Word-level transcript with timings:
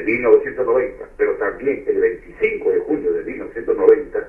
de 0.00 0.12
1990, 0.12 1.08
pero 1.16 1.34
también 1.36 1.84
el 1.86 2.00
25 2.00 2.70
de 2.70 2.80
julio 2.80 3.12
de 3.12 3.24
1990, 3.24 4.28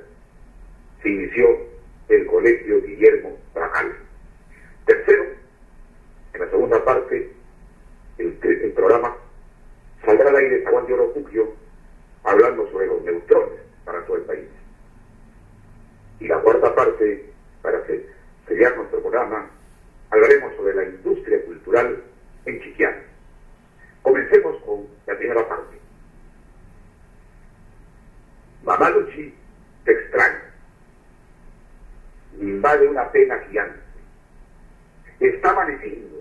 se 1.02 1.10
inició 1.10 1.58
el 2.10 2.26
Colegio 2.26 2.82
Guillermo 2.82 3.38
Brajal. 3.54 3.96
Tercero, 4.86 5.24
en 6.34 6.42
la 6.42 6.50
segunda 6.50 6.84
parte, 6.84 7.32
el, 8.18 8.34
programa 8.74 9.16
saldrá 10.06 10.30
al 10.30 10.36
aire 10.36 10.66
Juan 10.66 10.86
de 10.88 10.94
Orocuquio 10.94 11.54
hablando 12.24 12.70
sobre 12.72 12.88
los 12.88 13.02
neutrones 13.04 13.60
para 13.86 14.06
todo 14.06 14.18
el 14.18 14.24
país. 14.24 14.48
Y 16.20 16.28
la 16.28 16.40
cuarta 16.40 16.76
parte, 16.76 17.26
para 17.62 17.82
sellar 18.48 18.78
nuestro 18.78 19.02
programa, 19.02 19.50
hablaremos 20.10 20.56
sobre 20.56 20.76
la 20.76 20.84
industria 20.84 21.44
cultural 21.46 22.04
en 22.46 22.62
Chiquián. 22.62 23.11
Comencemos 24.02 24.62
con 24.64 24.88
la 25.06 25.18
primera 25.18 25.48
parte. 25.48 25.78
Mamá 28.64 28.90
Luchi 28.90 29.34
te 29.86 29.92
extraña. 29.92 30.54
Invade 32.40 32.88
una 32.88 33.12
pena 33.12 33.40
gigante. 33.50 33.80
Está 35.20 35.52
amaneciendo. 35.52 36.18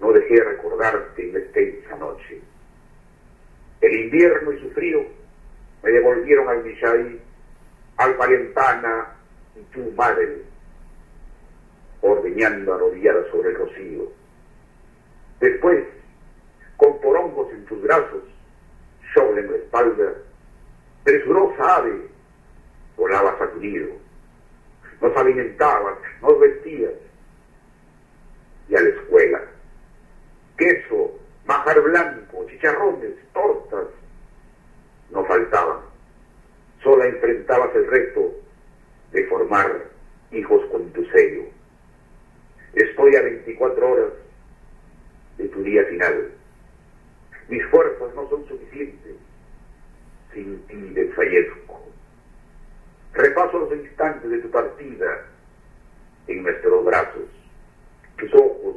No 0.00 0.12
dejé 0.12 0.34
de 0.34 0.44
recordarte 0.44 1.28
en 1.28 1.36
extensa 1.36 1.96
noche. 1.96 2.40
El 3.80 3.92
invierno 4.04 4.52
y 4.52 4.60
su 4.60 4.70
frío 4.70 5.04
me 5.82 5.90
devolvieron 5.90 6.48
al 6.48 6.62
Michai, 6.64 7.20
al 7.96 8.14
Palentana 8.16 9.16
y 9.56 9.62
tu 9.74 9.90
madre, 9.92 10.42
ordeñando 12.00 12.74
arrodillada 12.74 13.28
sobre 13.30 13.50
el 13.50 13.56
rocío. 13.56 14.12
Después, 15.40 15.84
con 16.82 17.00
porongos 17.00 17.48
en 17.52 17.64
tus 17.66 17.80
brazos, 17.80 18.24
sobre 19.14 19.46
la 19.48 19.56
espalda, 19.56 20.14
presurosa 21.04 21.76
ave, 21.76 22.08
volabas 22.96 23.40
a. 23.40 23.50
Nos 25.00 25.16
alimentabas, 25.16 25.98
nos 26.20 26.40
vestías. 26.40 26.94
Y 28.68 28.74
a 28.74 28.80
la 28.80 28.88
escuela. 28.88 29.42
Queso, 30.56 31.12
majar 31.44 31.80
blanco, 31.82 32.46
chicharrones, 32.48 33.12
tortas, 33.32 33.86
no 35.10 35.24
faltaban. 35.26 35.82
Sola 36.82 37.06
enfrentabas 37.06 37.72
el 37.76 37.86
reto 37.86 38.32
de 39.12 39.24
formar 39.28 39.84
hijos 40.32 40.64
con 40.72 40.90
tu 40.92 41.04
sello. 41.10 41.44
Estoy 42.74 43.14
a 43.14 43.22
24 43.22 43.88
horas 43.88 44.12
de 45.38 45.48
tu 45.48 45.62
día 45.62 45.84
final. 45.84 46.41
Mis 47.48 47.64
fuerzas 47.66 48.14
no 48.14 48.28
son 48.28 48.46
suficientes. 48.48 49.16
Sin 50.32 50.62
ti 50.66 50.76
desfallezco. 50.94 51.80
Repaso 53.12 53.58
los 53.58 53.72
instantes 53.72 54.30
de 54.30 54.38
tu 54.38 54.50
partida 54.50 55.26
en 56.26 56.42
nuestros 56.42 56.84
brazos. 56.84 57.28
Tus 58.16 58.32
ojos, 58.34 58.76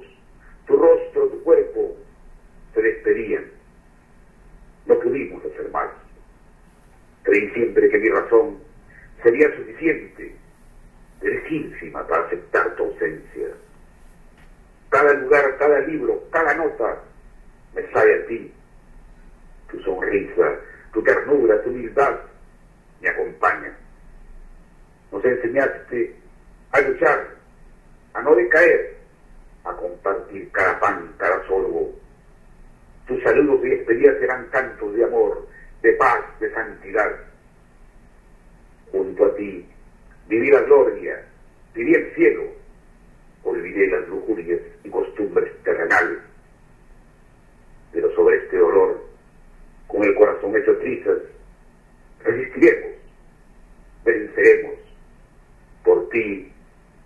tu 0.67 0.75
rostro, 0.75 1.27
tu 1.27 1.43
cuerpo 1.43 1.95
se 2.73 2.81
despedían. 2.81 3.45
No 4.85 4.99
pudimos 4.99 5.43
hacer 5.45 5.69
más. 5.71 5.89
Creí 7.23 7.49
siempre 7.51 7.89
que 7.89 7.97
mi 7.97 8.09
razón 8.09 8.59
sería 9.23 9.55
suficiente, 9.55 10.35
legítima 11.21 12.05
para 12.07 12.25
aceptar 12.25 12.75
tu 12.75 12.83
ausencia. 12.83 13.47
Cada 14.89 15.13
lugar, 15.13 15.57
cada 15.57 15.79
libro, 15.79 16.23
cada 16.31 16.53
nota 16.53 17.01
me 17.75 17.91
sale 17.91 18.15
a 18.15 18.27
ti. 18.27 18.51
Tu 19.69 19.79
sonrisa, 19.81 20.59
tu 20.93 21.03
ternura, 21.03 21.61
tu 21.63 21.69
humildad 21.69 22.19
me 23.01 23.09
acompaña. 23.09 23.75
Nos 25.11 25.23
enseñaste 25.23 26.15
a 26.71 26.81
luchar, 26.81 27.27
a 28.13 28.21
no 28.21 28.35
decaer, 28.35 28.95
a 29.65 29.73
compartir 29.73 30.49
cada 30.51 30.79
pan, 30.79 31.13
cada 31.17 31.45
sorbo. 31.47 31.93
Tus 33.07 33.21
saludos 33.23 33.63
y 33.65 33.69
despedidas 33.69 34.17
serán 34.19 34.47
cantos 34.47 34.95
de 34.95 35.03
amor, 35.03 35.47
de 35.81 35.93
paz, 35.93 36.23
de 36.39 36.51
santidad. 36.53 37.11
Junto 38.91 39.25
a 39.25 39.35
ti 39.35 39.67
viví 40.27 40.49
la 40.49 40.61
gloria, 40.61 41.23
viví 41.73 41.93
el 41.93 42.15
cielo, 42.15 42.43
olvidé 43.43 43.87
las 43.87 44.07
lujurias 44.07 44.61
y 44.83 44.89
costumbres 44.89 45.51
terrenales. 45.63 46.19
Pero 47.95 48.13
sobre 48.13 48.35
este 48.35 48.57
dolor, 48.57 49.01
con 49.87 50.03
el 50.03 50.13
corazón 50.15 50.53
hecho 50.57 50.77
trizas, 50.79 51.17
resistiremos, 52.25 52.91
venceremos. 54.03 54.73
Por 55.85 56.09
ti, 56.09 56.51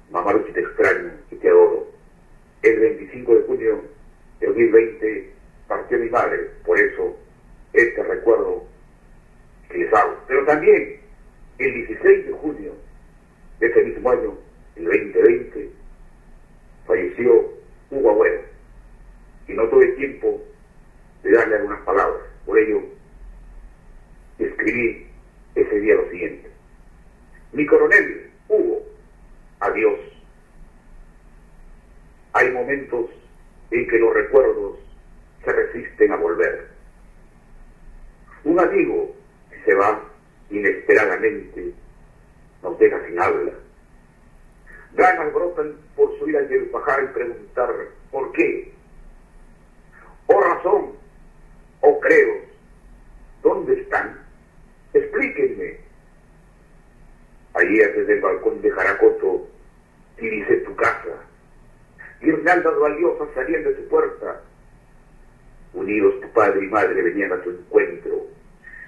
mamá 0.09 0.33
Luchi, 0.33 0.51
te 0.51 0.61
extraño 0.61 1.11
y 1.29 1.35
te 1.35 1.47
adoro. 1.47 1.87
El 2.63 2.79
25 2.79 3.35
de 3.35 3.41
junio 3.43 3.83
de 4.39 4.47
2020 4.47 5.33
partió 5.67 5.99
mi 5.99 6.09
madre, 6.09 6.49
por 6.65 6.79
eso 6.79 7.15
este 7.73 8.01
recuerdo 8.01 8.63
que 9.69 9.77
les 9.77 9.93
hago. 9.93 10.17
Pero 10.27 10.43
también 10.45 11.01
el 11.59 11.73
16 11.85 12.25
de 12.25 12.33
junio 12.33 12.73
de 13.59 13.67
ese 13.67 13.83
mismo 13.83 14.09
año, 14.09 14.35
el 14.75 14.85
2020, 14.85 15.69
falleció 16.87 17.53
Hugo 17.91 18.09
Agüero 18.09 18.41
y 19.47 19.53
no 19.53 19.69
tuve 19.69 19.85
tiempo 19.89 20.48
de 21.23 21.31
darle 21.31 21.55
algunas 21.55 21.81
palabras. 21.81 22.23
Por 22.45 22.57
ello, 22.57 22.81
escribí 24.37 25.07
ese 25.55 25.79
día 25.79 25.95
lo 25.95 26.09
siguiente. 26.09 26.49
Mi 27.53 27.65
coronel, 27.65 28.31
Hugo, 28.47 28.83
adiós. 29.59 29.99
Hay 32.33 32.51
momentos 32.51 33.09
en 33.71 33.87
que 33.87 33.99
los 33.99 34.13
recuerdos 34.13 34.79
se 35.43 35.51
resisten 35.51 36.11
a 36.11 36.17
volver. 36.17 36.67
Un 38.43 38.59
amigo 38.59 39.15
se 39.65 39.73
va 39.75 40.03
inesperadamente 40.49 41.73
nos 42.61 42.77
deja 42.79 43.05
sin 43.05 43.19
habla. 43.19 43.53
Ganas 44.93 45.33
brotan 45.33 45.75
por 45.95 46.17
subir 46.19 46.37
al 46.37 46.47
pajar 46.71 47.03
y 47.03 47.13
preguntar 47.13 47.69
¿por 48.11 48.31
qué? 48.33 48.73
¿O 50.27 50.41
razón? 50.41 50.98
¿O 51.81 51.99
creo? 51.99 52.41
¿Dónde 53.41 53.81
están? 53.81 54.19
Explíquenme. 54.93 55.77
Ayer 57.53 57.95
desde 57.95 58.13
el 58.13 58.21
balcón 58.21 58.61
de 58.61 58.71
Jaracoto 58.71 59.47
dice 60.17 60.57
tu 60.57 60.75
casa. 60.75 61.25
Guirnaldas 62.21 62.77
valiosas 62.79 63.29
salían 63.33 63.63
de 63.63 63.73
tu 63.73 63.87
puerta. 63.87 64.41
Unidos 65.73 66.19
tu 66.21 66.29
padre 66.29 66.65
y 66.65 66.67
madre 66.67 67.01
venían 67.01 67.31
a 67.31 67.41
tu 67.41 67.51
encuentro. 67.51 68.27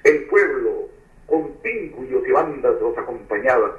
El 0.03 0.25
pueblo, 0.25 0.89
con 1.27 1.53
pingüios 1.61 2.27
y 2.27 2.31
bandas, 2.31 2.81
los 2.81 2.97
acompañaba. 2.97 3.77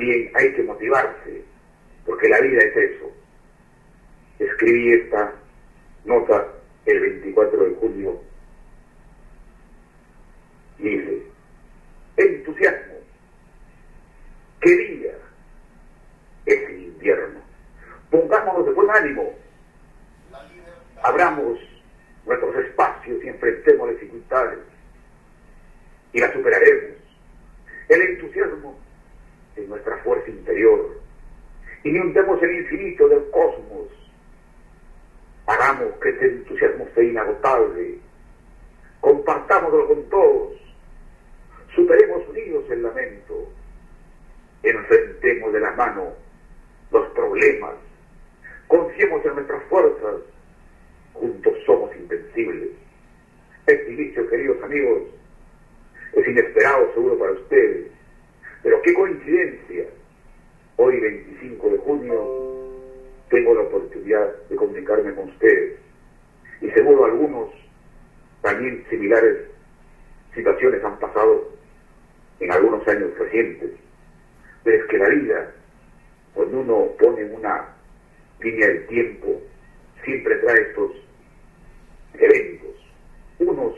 También 0.00 0.30
hay 0.34 0.54
que 0.54 0.62
motivarse, 0.62 1.42
porque 2.06 2.26
la 2.30 2.40
vida 2.40 2.58
es 2.62 2.74
eso. 2.74 3.12
Escribí 4.38 4.94
esta 4.94 5.34
nota 6.06 6.48
el 6.86 7.00
24 7.00 7.64
de 7.64 7.74
junio 7.74 8.22
y 10.78 10.88
dice, 10.88 11.22
entusiasmo, 12.16 12.94
qué 14.62 14.70
día 14.70 15.12
es 16.46 16.70
el 16.70 16.82
invierno. 16.82 17.40
Pongámonos 18.10 18.64
de 18.64 18.72
buen 18.72 18.90
ánimo 18.90 19.34
abramos 21.02 21.58
nuestros 22.24 22.56
espacios 22.56 23.22
y 23.22 23.28
enfrentemos 23.28 23.90
dificultades 23.90 24.60
y 26.14 26.20
las 26.20 26.32
superaremos. 26.32 26.96
El 27.90 28.00
entusiasmo 28.00 28.89
es 29.62 29.68
nuestra 29.68 29.96
fuerza 29.98 30.30
interior. 30.30 30.98
Inundemos 31.84 32.42
el 32.42 32.60
infinito 32.60 33.08
del 33.08 33.30
cosmos. 33.30 33.88
Hagamos 35.46 35.94
que 36.00 36.10
este 36.10 36.26
entusiasmo 36.26 36.86
sea 36.94 37.04
inagotable. 37.04 37.98
Compartámoslo 39.00 39.88
con 39.88 40.08
todos. 40.10 40.52
Superemos 41.74 42.28
unidos 42.28 42.64
el 42.70 42.82
lamento. 42.82 43.48
Enfrentemos 44.62 45.52
de 45.52 45.60
la 45.60 45.72
mano 45.72 46.12
los 46.90 47.08
problemas. 47.10 47.74
Confiemos 48.68 49.24
en 49.24 49.34
nuestras 49.34 49.62
fuerzas 49.64 50.16
juntos 51.14 51.54
somos 51.66 51.94
invencibles. 51.96 52.70
Este 53.66 53.92
inicio, 53.92 54.28
queridos 54.28 54.62
amigos, 54.62 55.02
es 56.14 56.28
inesperado 56.28 56.92
seguro 56.94 57.18
para 57.18 57.32
ustedes, 57.32 57.89
pero 58.62 58.80
qué 58.82 58.94
coincidencia. 58.94 59.84
Hoy, 60.76 60.98
25 60.98 61.70
de 61.70 61.78
junio, 61.78 62.50
tengo 63.28 63.54
la 63.54 63.62
oportunidad 63.62 64.34
de 64.48 64.56
comunicarme 64.56 65.14
con 65.14 65.28
ustedes 65.28 65.78
y 66.60 66.70
seguro 66.70 67.04
algunos 67.04 67.50
también 68.42 68.84
similares 68.90 69.46
situaciones 70.34 70.82
han 70.84 70.98
pasado 70.98 71.50
en 72.40 72.52
algunos 72.52 72.86
años 72.88 73.16
recientes. 73.18 73.70
Pero 74.64 74.82
es 74.82 74.90
que 74.90 74.98
la 74.98 75.08
vida, 75.08 75.54
cuando 76.34 76.60
uno 76.60 76.88
pone 76.98 77.24
una 77.24 77.68
línea 78.40 78.68
del 78.68 78.86
tiempo, 78.86 79.40
siempre 80.04 80.34
trae 80.36 80.62
estos 80.62 80.92
eventos, 82.14 82.74
unos 83.38 83.74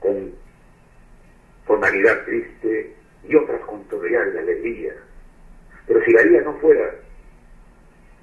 con 0.00 0.32
tonalidad 1.66 2.24
triste 2.24 2.94
y 3.32 3.36
otras 3.36 3.60
con 3.62 3.82
de 3.88 4.38
alegría. 4.38 4.94
Pero 5.86 6.04
si 6.04 6.12
la 6.12 6.22
vida 6.22 6.42
no 6.42 6.54
fuera 6.58 6.94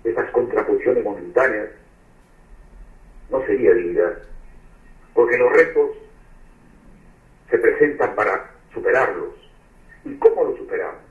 esas 0.04 0.30
contraposiciones 0.32 1.04
momentáneas, 1.04 1.70
no 3.32 3.44
sería 3.46 3.72
vida, 3.72 4.20
porque 5.14 5.38
los 5.38 5.52
retos 5.52 5.90
se 7.50 7.58
presentan 7.58 8.16
para 8.16 8.52
superarlos. 8.72 9.34
¿Y 10.06 10.16
cómo 10.18 10.44
los 10.44 10.58
superamos? 10.58 11.02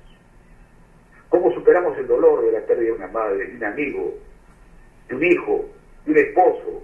¿Cómo 1.28 1.52
superamos 1.52 1.98
el 1.98 2.06
dolor 2.06 2.44
de 2.44 2.52
la 2.52 2.60
pérdida 2.60 2.86
de 2.86 2.92
una 2.92 3.08
madre, 3.08 3.46
de 3.48 3.56
un 3.56 3.64
amigo, 3.64 4.14
de 5.08 5.14
un 5.16 5.24
hijo, 5.24 5.68
de 6.06 6.12
un 6.12 6.18
esposo, 6.18 6.82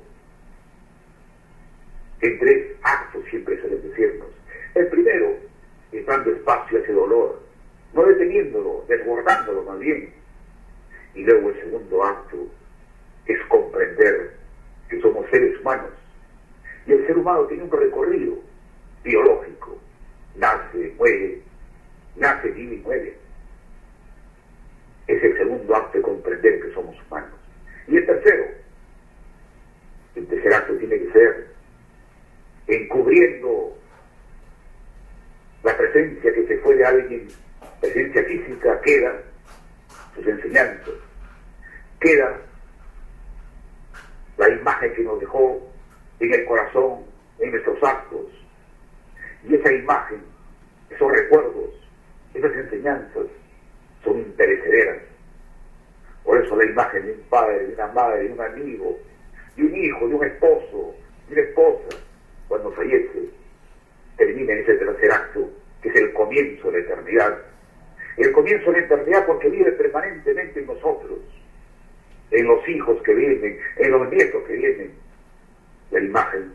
en 2.20 2.38
tres 2.38 2.76
actos 2.82 3.24
siempre 3.30 3.60
suelen 3.60 3.82
decirnos. 3.88 4.28
El 4.74 4.88
primero 4.88 5.43
es 5.98 6.06
dando 6.06 6.30
espacio 6.30 6.78
a 6.78 6.80
ese 6.80 6.92
dolor, 6.92 7.40
no 7.92 8.04
deteniéndolo, 8.04 8.84
desbordándolo 8.88 9.62
más 9.62 9.78
bien. 9.78 10.12
Y 11.14 11.22
luego 11.22 11.50
el 11.50 11.60
segundo 11.60 12.04
acto 12.04 12.36
es 13.26 13.38
comprender 13.48 14.36
que 14.88 15.00
somos 15.00 15.24
seres 15.30 15.58
humanos. 15.60 15.90
Y 16.86 16.92
el 16.92 17.06
ser 17.06 17.16
humano 17.16 17.46
tiene 17.46 17.62
un 17.62 17.70
recorrido 17.70 18.34
biológico. 19.04 19.78
Nace, 20.34 20.92
muere, 20.98 21.40
nace, 22.16 22.48
vive 22.50 22.74
y 22.74 22.78
muere. 22.78 23.16
Es 25.06 25.22
el 25.22 25.36
segundo 25.36 25.76
acto 25.76 25.98
de 25.98 26.02
comprender 26.02 26.60
que 26.60 26.74
somos 26.74 26.96
humanos. 27.06 27.38
Y 27.86 27.96
el 27.96 28.06
tercero, 28.06 28.44
el 30.16 30.26
tercer 30.26 30.54
acto 30.54 30.74
tiene 30.74 30.98
que 30.98 31.12
ser 31.12 31.46
encubriendo 32.66 33.76
la 35.64 35.76
presencia 35.76 36.32
que 36.32 36.46
se 36.46 36.58
fue 36.58 36.76
de 36.76 36.84
alguien, 36.84 37.26
presencia 37.80 38.22
física, 38.24 38.80
queda 38.82 39.14
sus 40.14 40.26
enseñanzas, 40.26 40.94
queda 42.00 42.38
la 44.36 44.48
imagen 44.50 44.94
que 44.94 45.02
nos 45.02 45.18
dejó 45.18 45.60
en 46.20 46.34
el 46.34 46.44
corazón, 46.44 47.00
en 47.38 47.50
nuestros 47.50 47.82
actos. 47.82 48.26
Y 49.48 49.54
esa 49.54 49.72
imagen, 49.72 50.22
esos 50.90 51.10
recuerdos, 51.10 51.70
esas 52.34 52.52
enseñanzas 52.52 53.26
son 54.04 54.18
imperecederas. 54.18 55.02
Por 56.24 56.44
eso 56.44 56.56
la 56.56 56.64
imagen 56.64 57.06
de 57.06 57.12
un 57.12 57.20
padre, 57.30 57.66
de 57.66 57.74
una 57.74 57.86
madre, 57.88 58.24
de 58.24 58.32
un 58.32 58.40
amigo, 58.40 58.98
de 59.56 59.62
un 59.64 59.74
hijo, 59.74 60.08
de 60.08 60.14
un 60.14 60.24
esposo, 60.24 60.94
de 61.28 61.34
una 61.34 61.42
esposa, 61.42 61.98
cuando 62.48 62.70
fallece, 62.72 63.30
termina 64.16 64.52
en 64.52 64.58
ese 64.60 64.74
tercer 64.74 65.12
acto, 65.12 65.50
que 65.82 65.88
es 65.88 65.96
el 65.96 66.12
comienzo 66.12 66.70
de 66.70 66.80
la 66.80 66.84
eternidad. 66.84 67.38
El 68.16 68.32
comienzo 68.32 68.70
de 68.70 68.80
la 68.80 68.86
eternidad 68.86 69.26
porque 69.26 69.48
vive 69.48 69.72
permanentemente 69.72 70.60
en 70.60 70.66
nosotros, 70.66 71.18
en 72.30 72.46
los 72.46 72.68
hijos 72.68 73.02
que 73.02 73.14
vienen, 73.14 73.58
en 73.76 73.90
los 73.90 74.08
nietos 74.10 74.42
que 74.44 74.52
vienen. 74.54 74.92
La 75.90 76.00
imagen 76.00 76.52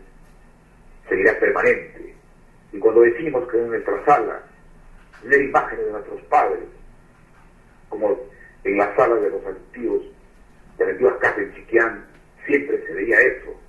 seguirá 1.08 1.38
permanente. 1.40 2.14
Y 2.72 2.80
cuando 2.80 3.02
decimos 3.02 3.50
que 3.50 3.58
en 3.58 3.70
nuestra 3.70 4.06
sala, 4.06 4.42
la 5.24 5.38
imagen 5.38 5.80
de 5.80 5.92
nuestros 5.92 6.22
padres, 6.24 6.64
como 7.90 8.18
en 8.64 8.78
la 8.78 8.96
sala 8.96 9.16
de 9.16 9.30
los 9.30 9.46
antiguos, 9.46 10.04
de 10.78 10.86
las 10.86 10.94
antiguas 10.94 11.18
casas 11.18 11.40
en 11.40 11.54
Chiquián, 11.56 12.06
siempre 12.46 12.86
se 12.86 12.94
veía 12.94 13.20
eso, 13.20 13.60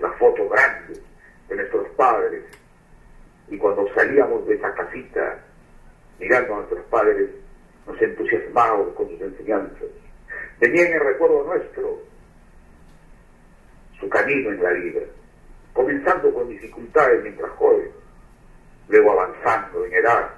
la 0.00 0.10
foto 0.12 0.48
grande, 0.48 1.00
de 1.48 1.56
nuestros 1.56 1.88
padres. 1.90 2.42
Y 3.50 3.56
cuando 3.58 3.86
salíamos 3.94 4.46
de 4.46 4.54
esa 4.54 4.74
casita, 4.74 5.38
mirando 6.18 6.54
a 6.54 6.56
nuestros 6.58 6.84
padres, 6.86 7.30
nos 7.86 8.00
entusiasmábamos 8.00 8.94
con 8.94 9.08
sus 9.08 9.20
enseñanzas. 9.20 9.88
Tenían 10.58 10.92
el 10.92 11.00
recuerdo 11.00 11.44
nuestro 11.44 12.00
su 13.98 14.08
camino 14.08 14.50
en 14.50 14.62
la 14.62 14.70
vida, 14.70 15.00
comenzando 15.72 16.32
con 16.32 16.48
dificultades 16.48 17.22
mientras 17.22 17.50
joven, 17.52 17.90
luego 18.88 19.12
avanzando 19.12 19.84
en 19.84 19.92
edad, 19.94 20.30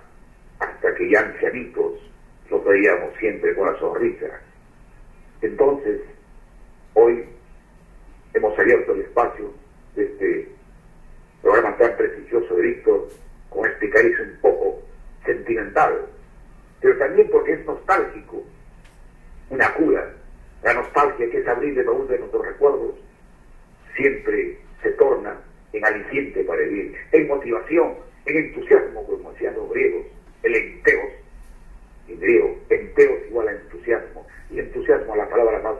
hasta 0.58 0.94
que 0.94 1.10
ya 1.10 1.20
ancianitos 1.20 2.00
los 2.50 2.64
veíamos 2.64 3.14
siempre 3.18 3.54
con 3.54 3.72
la 3.72 3.78
sonrisa. 3.78 4.26
Entonces, 5.42 6.00
hoy 6.94 7.24
hemos 8.34 8.58
abierto 8.58 8.92
el 8.92 9.02
espacio 9.02 9.52
de 9.94 10.04
este 10.04 10.48
programa 11.42 11.76
tan 11.76 11.96
prestigioso 11.96 12.54
de 12.56 12.62
Víctor, 12.62 13.08
con 13.48 13.68
este 13.68 13.90
cariz 13.90 14.18
un 14.20 14.38
poco 14.40 14.82
sentimental, 15.24 16.06
pero 16.80 16.96
también 16.98 17.28
porque 17.30 17.52
es 17.52 17.64
nostálgico, 17.64 18.42
una 19.50 19.72
cura. 19.74 20.14
La 20.62 20.74
nostalgia 20.74 21.30
que 21.30 21.38
es 21.38 21.48
abrir 21.48 21.74
de 21.74 21.82
baúl 21.82 22.06
de 22.06 22.18
nuestros 22.18 22.44
recuerdos 22.44 22.94
siempre 23.96 24.58
se 24.82 24.90
torna 24.92 25.36
en 25.72 25.84
aliciente 25.84 26.44
para 26.44 26.60
vivir, 26.62 26.96
en 27.12 27.28
motivación, 27.28 27.94
en 28.26 28.36
entusiasmo, 28.36 29.06
como 29.06 29.32
decían 29.32 29.54
los 29.54 29.70
griegos, 29.70 30.06
el 30.42 30.54
enteos, 30.54 31.12
en 32.08 32.20
griego, 32.20 32.58
enteos 32.68 33.18
igual 33.28 33.48
a 33.48 33.52
entusiasmo, 33.52 34.26
y 34.50 34.58
entusiasmo 34.58 35.16
la 35.16 35.28
palabra 35.28 35.60
más 35.60 35.76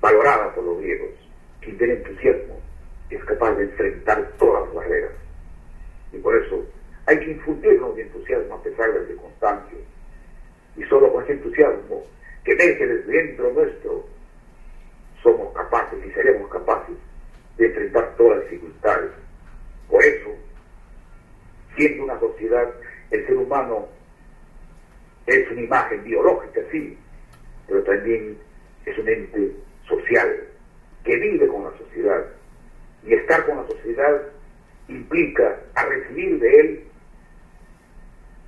valorada 0.00 0.54
por 0.54 0.64
los 0.64 0.78
griegos. 0.78 1.10
Quien 1.60 1.78
tiene 1.78 1.94
entusiasmo 1.94 2.60
es 3.08 3.24
capaz 3.24 3.54
de 3.54 3.64
enfrentar 3.64 4.32
todas 4.38 4.64
las 4.64 4.74
barreras. 4.74 5.12
Y 6.12 6.18
por 6.18 6.36
eso 6.36 6.64
hay 7.06 7.18
que 7.18 7.30
infundirnos 7.32 7.94
de 7.94 8.02
entusiasmo 8.02 8.54
a 8.54 8.62
pesar 8.62 8.92
de 8.92 8.98
las 9.00 9.08
circunstancias. 9.08 9.80
Y 10.76 10.82
solo 10.84 11.12
con 11.12 11.22
ese 11.24 11.32
entusiasmo 11.34 12.04
que 12.44 12.54
deje 12.56 12.86
desde 12.86 13.12
dentro 13.12 13.52
nuestro, 13.52 14.04
somos 15.22 15.52
capaces 15.54 16.04
y 16.04 16.10
seremos 16.10 16.50
capaces 16.50 16.96
de 17.56 17.66
enfrentar 17.66 18.14
todas 18.16 18.38
las 18.38 18.50
dificultades. 18.50 19.10
Por 19.88 20.02
eso, 20.02 20.30
siendo 21.76 22.04
una 22.04 22.18
sociedad, 22.18 22.68
el 23.10 23.26
ser 23.26 23.36
humano 23.36 23.88
es 25.26 25.50
una 25.50 25.60
imagen 25.60 26.02
biológica, 26.02 26.60
sí, 26.72 26.98
pero 27.68 27.82
también 27.84 28.38
es 28.84 28.98
un 28.98 29.08
ente 29.08 29.52
social 29.86 30.48
que 31.04 31.16
vive 31.16 31.46
con 31.48 31.64
la 31.64 31.78
sociedad. 31.78 32.26
Y 33.04 33.14
estar 33.14 33.44
con 33.46 33.56
la 33.58 33.66
sociedad 33.66 34.22
implica 34.88 35.60
a 35.74 35.84
recibir 35.84 36.38
de 36.38 36.60
él 36.60 36.84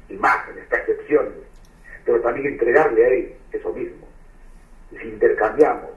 imágenes, 0.09 0.67
percepciones, 0.67 1.33
pero 2.05 2.21
también 2.21 2.47
entregarle 2.47 3.05
a 3.05 3.09
él 3.09 3.35
eso 3.53 3.73
mismo. 3.73 4.07
si 4.91 5.09
intercambiamos 5.55 5.91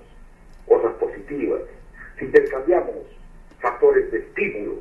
cosas 0.67 0.93
positivas, 0.95 1.61
si 2.19 2.25
intercambiamos 2.25 2.95
factores 3.59 4.11
de 4.11 4.19
estímulo, 4.19 4.79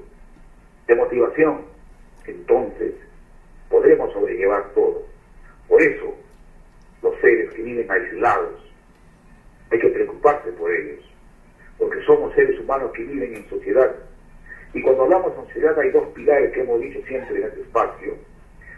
de 0.87 0.95
motivación, 0.95 1.63
entonces 2.27 2.95
podremos 3.71 4.13
sobrellevar 4.13 4.71
todo. 4.75 5.03
Por 5.69 5.83
eso, 5.83 6.15
los 7.03 7.19
seres 7.21 7.53
que 7.55 7.63
viven 7.63 7.91
aislados, 7.91 8.61
hay 9.71 9.79
que 9.79 9.89
preocuparse 9.89 10.53
por 10.53 10.71
ellos, 10.71 11.05
porque 11.79 12.03
somos 12.05 12.35
seres 12.35 12.59
humanos 12.61 12.93
que 12.93 13.05
viven 13.05 13.35
en 13.35 13.49
sociedad. 13.49 13.95
Y 14.75 14.83
cuando 14.83 15.05
hablamos 15.05 15.33
de 15.37 15.43
sociedad 15.47 15.79
hay 15.79 15.91
dos 15.91 16.07
pilares 16.09 16.53
que 16.53 16.61
hemos 16.61 16.81
dicho 16.81 17.01
siempre 17.07 17.39
en 17.39 17.45
este 17.45 17.63
espacio, 17.63 18.15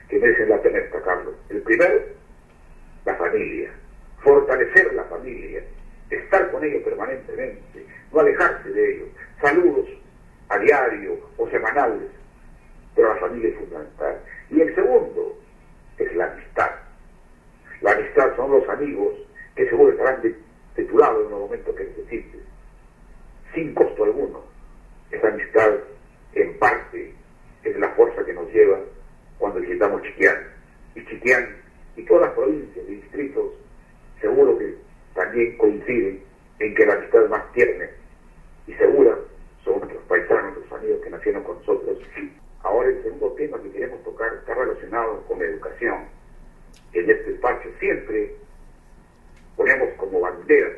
que 0.09 0.19
merecen 0.19 0.49
la 0.49 0.63
pena 0.63 0.79
destacarlo. 0.79 1.35
El 1.51 1.63
primero, 1.63 2.01
la 3.05 3.15
familia, 3.17 3.71
fortalecer 4.23 4.95
la 4.95 5.05
familia, 5.05 5.63
estar 6.11 6.51
con 6.51 6.65
ellos 6.65 6.83
permanentemente, 6.83 7.87
no 8.13 8.21
alejarse 8.21 8.71
de 8.71 8.95
ellos. 8.95 9.09
Saludos 9.41 9.89
a 10.49 10.59
diario 10.59 11.19
o 11.37 11.49
semanales, 11.51 12.11
pero 12.95 13.15
la 13.15 13.21
familia 13.21 13.51
es 13.51 13.57
fundamental. 13.57 14.21
Y 14.51 14.61
el 14.61 14.75
segundo 14.75 15.39
es 15.99 16.15
la 16.17 16.33
amistad. 16.33 16.71
La 17.81 17.93
amistad 17.93 18.37
son 18.37 18.51
los 18.51 18.69
amigos 18.69 19.15
que 19.55 19.69
seguro 19.69 19.93
estarán 19.93 20.23
de, 20.23 20.35
tu 20.85 20.97
lado 20.97 21.25
en 21.25 21.31
los 21.31 21.41
momentos 21.41 21.75
que 21.75 21.85
necesites, 21.85 22.41
sin 23.53 23.75
costo 23.75 24.05
alguno. 24.05 24.45
Esa 25.11 25.29
amistad, 25.29 25.75
en 26.35 26.59
parte, 26.59 27.13
es 27.65 27.77
la 27.79 27.89
fuerza 27.91 28.25
que 28.25 28.33
nos 28.33 28.51
lleva 28.53 28.79
cuando 29.39 29.61
visitamos 29.61 30.03
Chiquián. 30.03 30.37
Y 30.95 31.05
Chiquián 31.07 31.57
y 31.97 32.05
todas 32.05 32.29
las 32.29 32.35
provincias 32.35 32.85
y 32.89 32.95
distritos 32.95 33.53
seguro 34.21 34.57
que 34.59 34.77
también 35.19 35.59
coinciden 35.59 36.23
en 36.61 36.75
que 36.77 36.87
la 36.87 36.95
amistad 36.95 37.29
más 37.29 37.53
tierna 37.53 37.91
y 38.69 38.75
segura 38.75 39.19
son 39.65 39.81
nuestros 39.81 40.03
paisanos, 40.05 40.55
nuestros 40.55 40.81
amigos 40.81 41.01
que 41.03 41.11
nacieron 41.11 41.43
con 41.43 41.59
nosotros. 41.59 41.99
Ahora 42.63 42.89
el 42.89 43.03
segundo 43.03 43.33
tema 43.33 43.61
que 43.61 43.73
queremos 43.73 44.03
tocar 44.05 44.33
está 44.35 44.55
relacionado 44.55 45.21
con 45.27 45.41
la 45.41 45.47
educación. 45.47 46.07
En 46.93 47.11
este 47.11 47.33
espacio 47.33 47.71
siempre 47.81 48.37
ponemos 49.57 49.89
como 49.97 50.21
bandera 50.21 50.71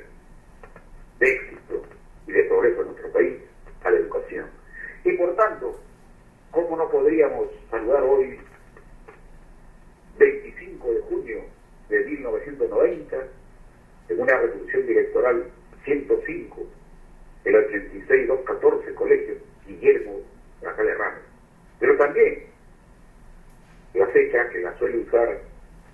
de 1.18 1.32
éxito 1.32 1.82
y 2.26 2.32
de 2.32 2.44
progreso 2.44 2.80
en 2.80 2.86
nuestro 2.86 3.12
país 3.12 3.36
a 3.84 3.90
la 3.90 3.98
educación. 3.98 4.46
Y 5.04 5.12
por 5.18 5.36
tanto, 5.36 5.78
¿cómo 6.50 6.78
no 6.78 6.88
podríamos 6.88 7.48
saludar 7.70 8.02
hoy, 8.04 8.40
25 10.18 10.92
de 10.92 11.00
junio 11.02 11.40
de 11.90 12.04
1990, 12.06 13.16
en 14.10 14.20
una 14.20 14.36
resolución 14.36 14.86
directoral 14.86 15.44
105, 15.84 16.66
el 17.44 17.54
86-214, 17.54 18.94
Colegio 18.94 19.36
Guillermo 19.66 20.20
Rajale 20.60 20.94
Ramos. 20.94 21.22
Pero 21.78 21.96
también 21.96 22.44
la 23.94 24.06
fecha 24.08 24.48
que 24.50 24.60
la 24.60 24.76
suele 24.78 24.98
usar 24.98 25.40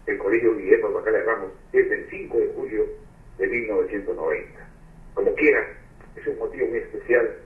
el 0.06 0.18
Colegio 0.18 0.56
Guillermo 0.56 0.98
Rajale 0.98 1.22
Ramos 1.22 1.52
es 1.72 1.90
el 1.90 2.08
5 2.08 2.38
de 2.38 2.52
julio 2.54 2.86
de 3.38 3.46
1990. 3.46 4.68
Como 5.14 5.34
quiera, 5.34 5.66
es 6.16 6.26
un 6.26 6.38
motivo 6.38 6.66
muy 6.68 6.78
especial 6.78 7.36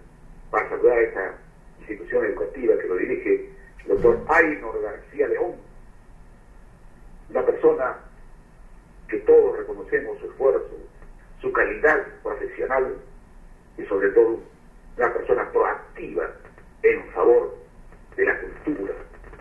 para 0.50 0.68
saludar 0.68 0.98
a 0.98 1.02
esta 1.02 1.38
institución 1.80 2.24
educativa 2.26 2.78
que 2.78 2.86
lo 2.86 2.96
dirige 2.96 3.50
el 3.84 3.88
doctor 3.88 4.24
Aynor 4.28 4.82
García 4.82 5.26
León, 5.26 5.56
una 7.30 7.44
persona 7.44 7.96
que 9.10 9.18
todos 9.18 9.58
reconocemos 9.58 10.18
su 10.20 10.26
esfuerzo, 10.30 10.70
su 11.40 11.52
calidad 11.52 12.06
profesional 12.22 12.96
y 13.76 13.84
sobre 13.86 14.10
todo 14.10 14.40
una 14.96 15.12
persona 15.12 15.50
proactiva 15.50 16.30
en 16.82 17.04
favor 17.10 17.56
de 18.16 18.24
la 18.24 18.40
cultura, 18.40 18.94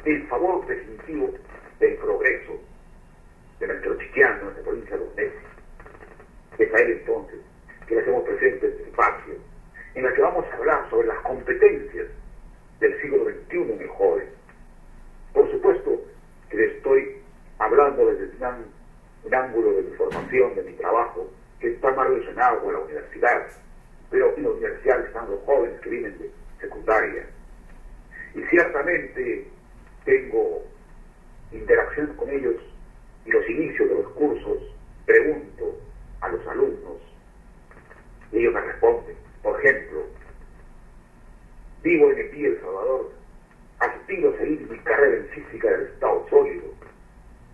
en 0.05 0.27
favor 0.27 0.65
definitivo 0.65 1.31
del 1.79 1.95
progreso 1.97 2.59
de 3.59 3.67
nuestro 3.67 3.97
chiquiano, 3.99 4.37
de 4.37 4.43
nuestra 4.43 4.63
provincia 4.63 4.97
de 4.97 5.05
Los 5.05 5.17
Es 6.57 6.73
a 6.73 6.77
él 6.81 6.91
entonces 6.99 7.39
que 7.87 7.95
le 7.95 8.01
hacemos 8.01 8.23
presente 8.23 8.67
este 8.67 8.83
espacio, 8.83 9.35
en 9.95 10.03
la 10.03 10.13
que 10.13 10.21
vamos 10.21 10.45
a 10.45 10.57
hablar 10.57 10.89
sobre 10.89 11.07
las 11.07 11.19
competencias 11.19 12.07
del 12.79 13.01
siglo 13.01 13.25
XXI 13.25 13.73
en 13.73 13.81
el 13.81 13.87
joven. 13.89 14.29
Por 15.33 15.51
supuesto 15.51 16.01
que 16.49 16.57
le 16.57 16.65
estoy 16.77 17.17
hablando 17.57 18.05
desde 18.05 18.29
un 19.23 19.35
ángulo 19.35 19.73
de 19.73 19.83
mi 19.83 19.91
formación, 19.95 20.55
de 20.55 20.63
mi 20.63 20.73
trabajo, 20.73 21.29
que 21.59 21.71
está 21.73 21.91
más 21.91 22.09
pero 24.09 24.35
en 24.35 24.43
la 24.43 24.49
universidad 24.49 25.05
están 25.05 25.29
los 25.29 25.39
jóvenes 25.45 25.79
que 25.81 25.89
vienen 25.89 26.17
de 26.17 26.31
secundaria. 26.59 27.25
Y 28.35 28.41
ciertamente 28.43 29.47
tengo 30.05 30.63
interacción 31.51 32.07
con 32.15 32.29
ellos 32.29 32.55
y 33.25 33.31
los 33.31 33.49
inicios 33.49 33.89
de 33.89 33.95
los 33.95 34.09
cursos 34.13 34.57
pregunto 35.05 35.79
a 36.21 36.29
los 36.29 36.47
alumnos 36.47 36.97
y 38.31 38.39
ellos 38.39 38.53
me 38.53 38.61
responden. 38.61 39.15
Por 39.41 39.59
ejemplo, 39.59 40.05
vivo 41.83 42.11
en 42.11 42.19
el 42.19 42.45
El 42.45 42.61
Salvador, 42.61 43.11
aspiro 43.79 44.33
a 44.33 44.37
seguir 44.37 44.69
mi 44.69 44.77
carrera 44.79 45.17
en 45.17 45.27
física 45.29 45.69
del 45.69 45.87
estado 45.87 46.27
sólido. 46.29 46.65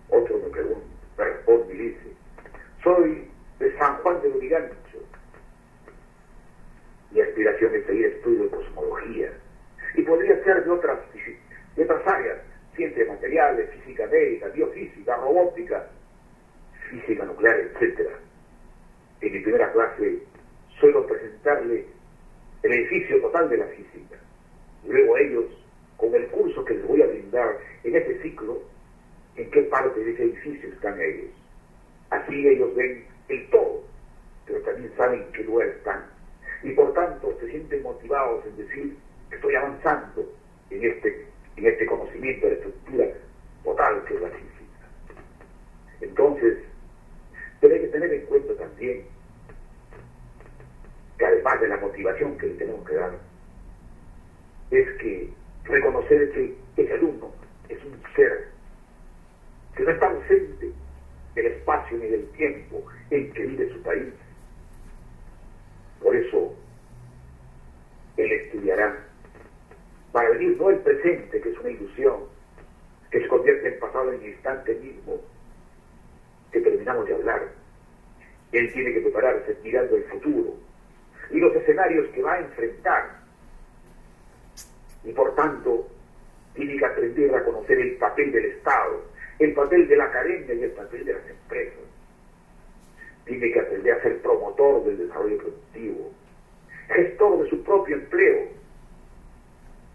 Otro 0.08 0.38
me 0.38 0.50
pregunta, 0.50 0.86
me 1.18 1.24
responde 1.24 1.74
y 1.74 1.78
dice, 1.78 2.12
soy 2.82 3.30
de 3.58 3.78
San 3.78 3.96
Juan 3.98 4.20
de 4.22 4.30
Lurigancho. 4.30 4.85
Mi 7.16 7.22
aspiración 7.22 7.74
es 7.74 7.86
seguir 7.86 8.06
estudio 8.08 8.44
de 8.44 8.50
cosmología. 8.50 9.32
Y 9.94 10.02
podría 10.02 10.44
ser 10.44 10.62
de 10.62 10.70
otras, 10.70 10.98
de 11.74 11.82
otras 11.82 12.06
áreas, 12.06 12.42
ciencias 12.74 13.08
materiales, 13.08 13.70
física 13.70 14.06
médica, 14.08 14.48
biofísica, 14.48 15.16
robótica, 15.16 15.88
física 16.90 17.24
nuclear, 17.24 17.58
etc. 17.58 18.10
En 19.22 19.32
mi 19.32 19.40
primera 19.40 19.72
clase 19.72 20.18
suelo 20.78 21.06
presentarle 21.06 21.86
el 22.62 22.72
edificio 22.74 23.18
total 23.22 23.48
de 23.48 23.56
la 23.56 23.66
física. 23.68 24.16
Y 24.84 24.88
luego 24.88 25.16
ellos, 25.16 25.44
con 25.96 26.14
el 26.14 26.26
curso 26.26 26.66
que 26.66 26.74
les 26.74 26.86
voy 26.86 27.00
a 27.00 27.06
brindar 27.06 27.56
en 27.82 27.96
este 27.96 28.20
ciclo, 28.20 28.60
en 29.36 29.50
qué 29.52 29.62
parte 29.62 30.00
de 30.00 30.12
ese 30.12 30.22
edificio 30.22 30.68
están 30.68 31.00
ellos. 31.00 31.30
Así 32.10 32.46
ellos 32.46 32.76
ven 32.76 33.06
el 33.30 33.48
todo, 33.48 33.84
pero 34.44 34.60
también 34.60 34.92
saben 34.98 35.22
en 35.22 35.32
qué 35.32 35.44
lugar 35.44 35.68
están. 35.68 36.15
Y 36.62 36.72
por 36.72 36.92
tanto 36.94 37.36
se 37.40 37.50
sienten 37.50 37.82
motivados 37.82 38.44
en 38.46 38.56
decir, 38.56 38.96
estoy 39.30 39.54
avanzando 39.54 40.24
en 40.70 40.84
este 40.84 41.26
en 41.56 41.66
este 41.66 41.86
conocimiento 41.86 42.46
de 42.46 42.52
la 42.52 42.58
estructura 42.58 43.06
total 43.64 44.04
que 44.04 44.14
es 44.14 44.20
la 44.20 44.28
física. 44.28 44.56
Entonces, 46.00 46.58
hay 47.62 47.80
que 47.80 47.88
tener 47.88 48.12
en 48.12 48.26
cuenta 48.26 48.54
también 48.54 49.04
que 51.18 51.24
además 51.24 51.60
de 51.60 51.68
la 51.68 51.76
motivación 51.78 52.36
que 52.38 52.46
le 52.46 52.54
tenemos 52.54 52.86
que 52.86 52.94
dar, 52.94 53.12
es 54.70 54.88
que 54.98 55.30
reconocer 55.64 56.30
que 56.32 56.54
ese 56.76 56.92
alumno 56.92 57.32
es 57.68 57.82
un 57.84 58.00
ser 58.14 58.48
que 59.74 59.82
no 59.82 59.90
está 59.90 60.08
ausente 60.08 60.72
del 61.34 61.46
espacio 61.46 61.98
ni 61.98 62.06
del 62.06 62.28
tiempo 62.32 62.84
en 63.10 63.32
que 63.32 63.42
vive 63.42 63.72
su 63.72 63.82
país. 63.82 64.12
Por 66.06 66.14
eso, 66.14 66.54
él 68.16 68.30
estudiará 68.30 68.96
para 70.12 70.30
venir 70.30 70.56
no 70.56 70.70
el 70.70 70.78
presente, 70.78 71.40
que 71.40 71.48
es 71.48 71.58
una 71.58 71.70
ilusión, 71.70 72.20
que 73.10 73.22
se 73.22 73.26
convierte 73.26 73.66
en 73.66 73.80
pasado 73.80 74.12
en 74.12 74.22
el 74.22 74.28
instante 74.28 74.76
mismo 74.76 75.20
que 76.52 76.60
terminamos 76.60 77.08
de 77.08 77.14
hablar. 77.14 77.48
Él 78.52 78.72
tiene 78.72 78.92
que 78.92 79.00
prepararse 79.00 79.58
mirando 79.64 79.96
el 79.96 80.04
futuro 80.04 80.54
y 81.32 81.40
los 81.40 81.56
escenarios 81.56 82.06
que 82.10 82.22
va 82.22 82.34
a 82.34 82.40
enfrentar. 82.40 83.22
Y 85.02 85.12
por 85.12 85.34
tanto, 85.34 85.88
tiene 86.54 86.76
que 86.76 86.86
aprender 86.86 87.34
a 87.34 87.42
conocer 87.42 87.80
el 87.80 87.96
papel 87.96 88.30
del 88.30 88.44
Estado, 88.44 89.02
el 89.40 89.52
papel 89.54 89.88
de 89.88 89.96
la 89.96 90.04
academia 90.04 90.54
y 90.54 90.62
el 90.62 90.70
papel 90.70 91.04
de 91.04 91.14
las 91.14 91.28
empresas. 91.28 91.85
Tiene 93.26 93.52
que 93.52 93.60
aprender 93.60 93.92
a 93.92 94.02
ser 94.02 94.22
promotor 94.22 94.84
del 94.84 94.98
desarrollo 94.98 95.38
productivo, 95.38 96.12
gestor 96.88 97.42
de 97.42 97.50
su 97.50 97.62
propio 97.62 97.96
empleo. 97.96 98.48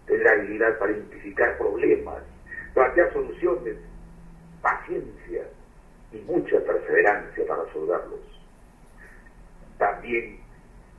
Tendrá 0.06 0.34
habilidad 0.34 0.78
para 0.78 0.92
identificar 0.92 1.58
problemas, 1.58 2.24
plantear 2.74 3.12
soluciones, 3.14 3.78
paciencia 4.62 5.44
y 6.12 6.18
mucha 6.20 6.60
perseverancia 6.60 7.46
para 7.48 7.64
resolverlos. 7.64 8.20
También 9.78 10.40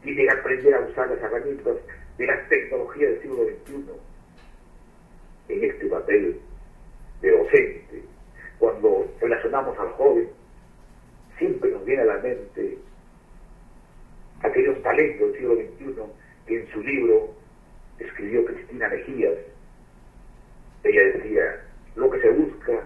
tiene 0.03 0.27
que 0.27 0.33
aprender 0.33 0.75
a 0.75 0.81
usar 0.81 1.09
las 1.11 1.23
herramientas 1.23 1.77
de 2.19 2.27
las 2.27 2.49
tecnologías 2.49 3.11
del 3.11 3.23
siglo 3.23 3.45
XXI 3.45 4.13
en 5.49 5.65
este 5.65 5.87
papel 5.87 6.41
de 7.21 7.31
docente. 7.31 8.03
Cuando 8.59 9.07
relacionamos 9.21 9.79
al 9.79 9.91
joven, 9.93 10.29
siempre 11.43 11.73
nos 11.73 11.85
viene 11.85 12.03
a 12.03 12.05
la 12.05 12.19
mente 12.19 12.79
aquellos 14.43 14.81
talentos 14.83 15.33
del 15.33 15.41
siglo 15.41 15.55
XXI 15.57 16.03
que 16.47 16.61
en 16.61 16.73
su 16.73 16.81
libro 16.83 17.35
escribió 17.99 18.45
Cristina 18.45 18.89
Mejías. 18.89 19.39
Ella 20.85 21.03
decía, 21.17 21.65
lo 21.97 22.11
que 22.11 22.21
se 22.21 22.31
busca 22.31 22.85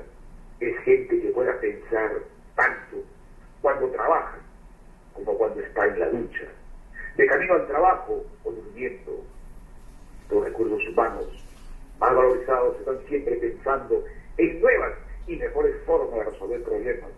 es 0.60 0.78
gente 0.84 1.20
que 1.20 1.28
pueda 1.28 1.60
pensar 1.60 2.12
tanto 2.54 3.04
cuando 3.60 3.90
trabaja 3.90 4.38
como 5.12 5.36
cuando 5.36 5.60
está 5.60 5.86
en 5.86 6.00
la 6.00 6.08
ducha, 6.08 6.44
de 7.16 7.26
camino 7.26 7.54
al 7.54 7.66
trabajo 7.66 8.24
o 8.44 8.50
durmiendo. 8.50 9.22
Los 10.30 10.44
recursos 10.44 10.88
humanos 10.88 11.26
más 11.98 12.14
valorizados 12.14 12.78
están 12.78 12.98
siempre 13.06 13.36
pensando 13.36 14.02
en 14.38 14.60
nuevas 14.60 14.94
y 15.26 15.36
mejores 15.36 15.74
formas 15.84 16.14
de 16.14 16.30
resolver 16.30 16.62
problemas, 16.62 17.10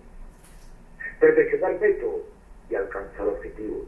perfeccionar 1.21 1.81
métodos 1.81 2.23
y 2.71 2.75
alcanzar 2.75 3.27
objetivos. 3.27 3.87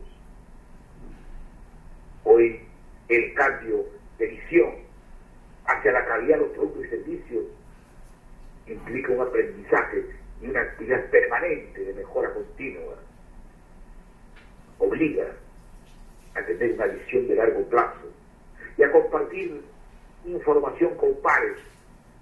Hoy 2.25 2.61
el 3.09 3.35
cambio 3.35 3.85
de 4.19 4.27
visión 4.27 4.75
hacia 5.67 5.93
la 5.93 6.05
calidad 6.07 6.37
de 6.37 6.43
los 6.43 6.51
productos 6.53 6.85
y 6.85 6.89
servicios 6.89 7.45
implica 8.67 9.13
un 9.13 9.21
aprendizaje 9.21 10.05
y 10.41 10.49
una 10.49 10.61
actividad 10.61 11.05
permanente 11.11 11.85
de 11.85 11.95
mejora 11.95 12.33
continua. 12.35 12.97
Obliga 14.79 15.27
a 16.35 16.43
tener 16.43 16.73
una 16.73 16.87
visión 16.87 17.29
de 17.29 17.35
largo 17.35 17.65
plazo 17.69 18.13
y 18.77 18.83
a 18.83 18.93
compartir 18.93 19.63
información 20.25 20.95
con 20.97 21.15
pares 21.23 21.59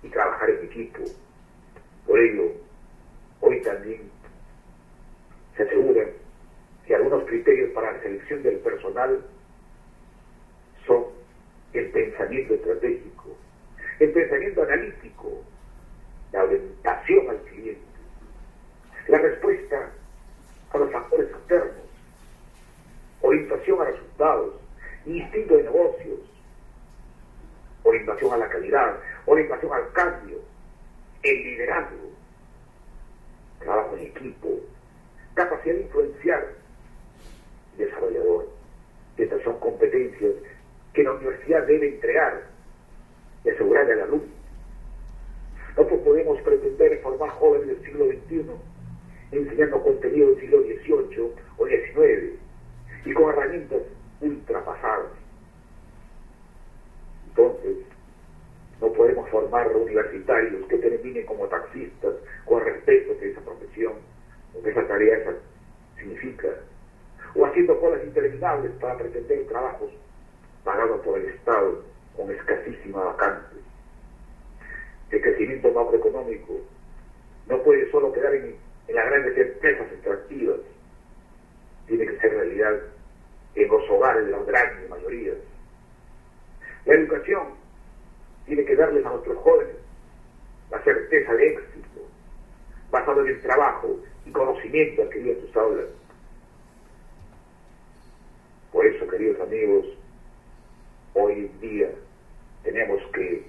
y 0.02 0.08
trabajar 0.08 0.50
en 0.50 0.64
equipo. 0.64 1.00
Por 2.06 2.18
ello, 2.18 2.52
hoy 3.40 3.60
también 3.62 4.10
se 5.58 5.64
asegura 5.64 6.06
que 6.86 6.94
algunos 6.94 7.24
criterios 7.24 7.70
para 7.72 7.92
la 7.92 8.00
selección 8.00 8.42
del 8.44 8.58
personal 8.60 9.20
son 10.86 11.06
el 11.72 11.90
pensamiento 11.90 12.54
estratégico, 12.54 13.36
el 13.98 14.12
pensamiento 14.12 14.62
analítico, 14.62 15.42
la 16.32 16.44
orientación 16.44 17.28
al 17.28 17.38
cliente, 17.38 17.80
la 19.08 19.18
respuesta 19.18 19.90
a 20.70 20.78
los 20.78 20.92
factores 20.92 21.28
externos, 21.28 21.86
orientación 23.20 23.82
a 23.82 23.84
resultados, 23.84 24.54
instinto 25.16 25.56
de 25.56 25.62
negocios, 25.64 26.20
orientación 27.82 28.32
a 28.32 28.36
la 28.36 28.48
calidad, 28.48 28.98
orientación 29.26 29.72
al 29.72 29.92
cambio, 29.92 30.38
el 31.22 31.36
liderazgo, 31.44 32.10
trabajo 33.60 33.96
en 33.96 34.06
equipo, 34.06 34.48
capacidad 35.34 35.74
de 35.74 35.82
influenciar, 35.82 36.48
desarrollador. 37.76 38.48
Estas 39.16 39.42
son 39.42 39.58
competencias 39.58 40.34
que 40.92 41.02
la 41.02 41.12
universidad 41.12 41.66
debe 41.66 41.88
entregar 41.88 42.42
y 43.44 43.50
asegurarle 43.50 43.94
al 43.94 44.00
alumno 44.02 44.38
nosotros 45.78 46.00
podemos 46.00 46.40
pretender 46.42 47.00
formar 47.02 47.30
jóvenes 47.30 47.68
del 47.68 47.84
siglo 47.84 48.06
XXI 48.06 48.42
enseñando 49.30 49.80
contenido 49.80 50.30
del 50.30 50.40
siglo 50.40 50.62
XVIII 50.62 51.32
o 51.56 51.66
XIX 51.66 52.34
y 53.04 53.12
con 53.12 53.30
herramientas 53.30 53.82
ultrapasadas. 54.20 55.12
Entonces, 57.28 57.76
no 58.80 58.92
podemos 58.92 59.28
formar 59.30 59.68
universitarios 59.74 60.66
que 60.66 60.78
terminen 60.78 61.26
como 61.26 61.46
taxistas 61.46 62.14
con 62.44 62.64
respeto 62.64 63.14
de 63.14 63.30
esa 63.30 63.40
profesión, 63.40 63.94
o 64.54 64.62
que 64.62 64.70
esa 64.70 64.86
tarea 64.86 65.18
esa 65.18 65.32
significa, 65.96 66.48
o 67.34 67.44
haciendo 67.44 67.78
colas 67.80 68.02
interminables 68.04 68.72
para 68.80 68.98
pretender 68.98 69.46
trabajos 69.46 69.90
pagados 70.64 71.00
por 71.00 71.18
el 71.18 71.26
Estado 71.26 71.82
con 72.16 72.30
escasísima 72.30 73.04
vacante. 73.04 73.56
El 75.10 75.22
crecimiento 75.22 75.72
macroeconómico 75.72 76.60
no 77.46 77.62
puede 77.62 77.90
solo 77.90 78.12
quedar 78.12 78.34
en, 78.34 78.56
las 78.88 79.06
grandes 79.06 79.36
empresas 79.36 79.92
extractivas, 79.92 80.60
tiene 81.86 82.06
que 82.06 82.18
ser 82.18 82.32
realidad 82.32 82.80
en 83.54 83.68
los 83.68 83.90
hogares 83.90 84.26
de 84.26 84.32
las 84.32 84.46
grandes 84.46 84.90
mayorías. 84.90 85.36
La 86.84 86.94
educación 86.94 87.48
tiene 88.46 88.64
que 88.64 88.76
darles 88.76 89.04
a 89.04 89.10
nuestros 89.10 89.36
jóvenes 89.38 89.76
la 90.70 90.82
certeza 90.82 91.34
de 91.34 91.46
éxito, 91.46 92.00
basado 92.90 93.22
en 93.22 93.28
el 93.28 93.42
trabajo 93.42 93.96
y 94.26 94.30
conocimiento 94.30 95.02
adquirido 95.02 95.34
en 95.34 95.46
sus 95.46 95.56
aulas. 95.56 95.86
Por 98.72 98.86
eso, 98.86 99.08
queridos 99.08 99.40
amigos, 99.40 99.86
hoy 101.14 101.32
en 101.32 101.60
día 101.60 101.90
tenemos 102.62 103.00
que 103.12 103.46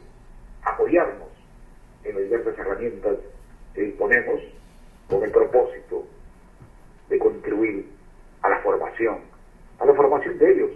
apoyarnos 0.63 1.29
en 2.03 2.15
las 2.15 2.23
diversas 2.23 2.57
herramientas 2.57 3.17
que 3.73 3.81
disponemos 3.81 4.41
con 5.09 5.23
el 5.23 5.31
propósito 5.31 6.05
de 7.09 7.19
contribuir 7.19 7.89
a 8.41 8.49
la 8.49 8.59
formación, 8.61 9.19
a 9.79 9.85
la 9.85 9.93
formación 9.93 10.37
de 10.37 10.51
ellos. 10.51 10.71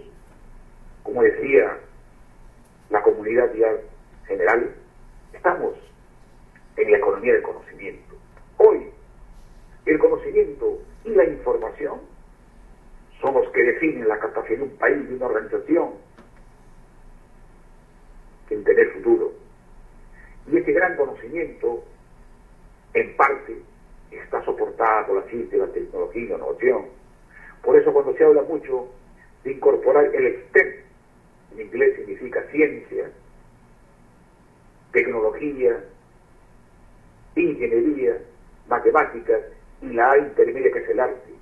Como 1.03 1.23
decía 1.23 1.77
la 2.89 3.01
comunidad 3.01 3.51
general, 4.27 4.75
estamos 5.33 5.75
en 6.77 6.91
la 6.91 6.97
economía 6.97 7.33
del 7.33 7.43
conocimiento. 7.43 8.15
Hoy, 8.57 8.89
el 9.85 9.99
conocimiento 9.99 10.79
y 11.03 11.09
la 11.09 11.25
información 11.25 12.01
son 13.21 13.33
los 13.35 13.49
que 13.51 13.63
definen 13.63 14.07
la 14.07 14.19
capacidad 14.19 14.57
de 14.57 14.63
un 14.63 14.77
país, 14.77 15.07
de 15.07 15.15
una 15.15 15.25
organización, 15.27 15.91
en 18.49 18.63
tener 18.63 18.91
futuro. 18.93 19.31
Y 20.51 20.57
este 20.57 20.73
gran 20.73 20.95
conocimiento, 20.97 21.83
en 22.93 23.15
parte, 23.15 23.61
está 24.11 24.43
soportado 24.43 25.07
por 25.07 25.23
la 25.23 25.29
ciencia, 25.29 25.57
la 25.57 25.71
tecnología 25.71 26.21
y 26.21 26.27
la 26.27 26.35
innovación. 26.35 26.85
Por 27.63 27.72
eso 27.83 27.93
cuando 27.93 28.15
se 28.15 28.23
habla 28.23 28.41
mucho 28.43 28.87
de 29.43 29.51
incorporar 29.51 30.05
el 30.15 30.41
STEM, 30.47 30.73
en 31.53 31.61
inglés 31.61 31.95
significa 31.97 32.41
ciencia, 32.49 33.11
tecnología, 34.93 35.83
ingeniería, 37.35 38.17
matemáticas 38.69 39.41
y 39.81 39.87
la 39.87 40.11
A 40.11 40.17
intermedia 40.17 40.71
que 40.71 40.79
es 40.79 40.89
el 40.89 40.99
arte. 40.99 41.33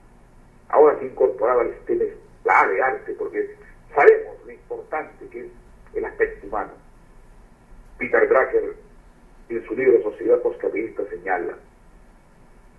Ahora 0.70 0.98
se 1.00 1.06
incorporaba 1.06 1.62
el 1.62 1.76
STEM, 1.84 2.10
la 2.44 2.62
A 2.62 2.68
de 2.68 2.82
arte, 2.82 3.14
porque 3.14 3.56
sabemos 3.96 4.38
lo 4.44 4.52
importante 4.52 5.28
que 5.30 5.42
es 5.42 5.52
el 5.94 6.06
aspecto 6.06 6.48
humano. 6.48 6.72
Peter 8.00 8.28
Drucker, 8.28 8.76
en 9.50 9.66
su 9.68 9.76
libro 9.76 10.02
Sociedad 10.02 10.42
Postcapitalista, 10.42 11.04
señala, 11.10 11.56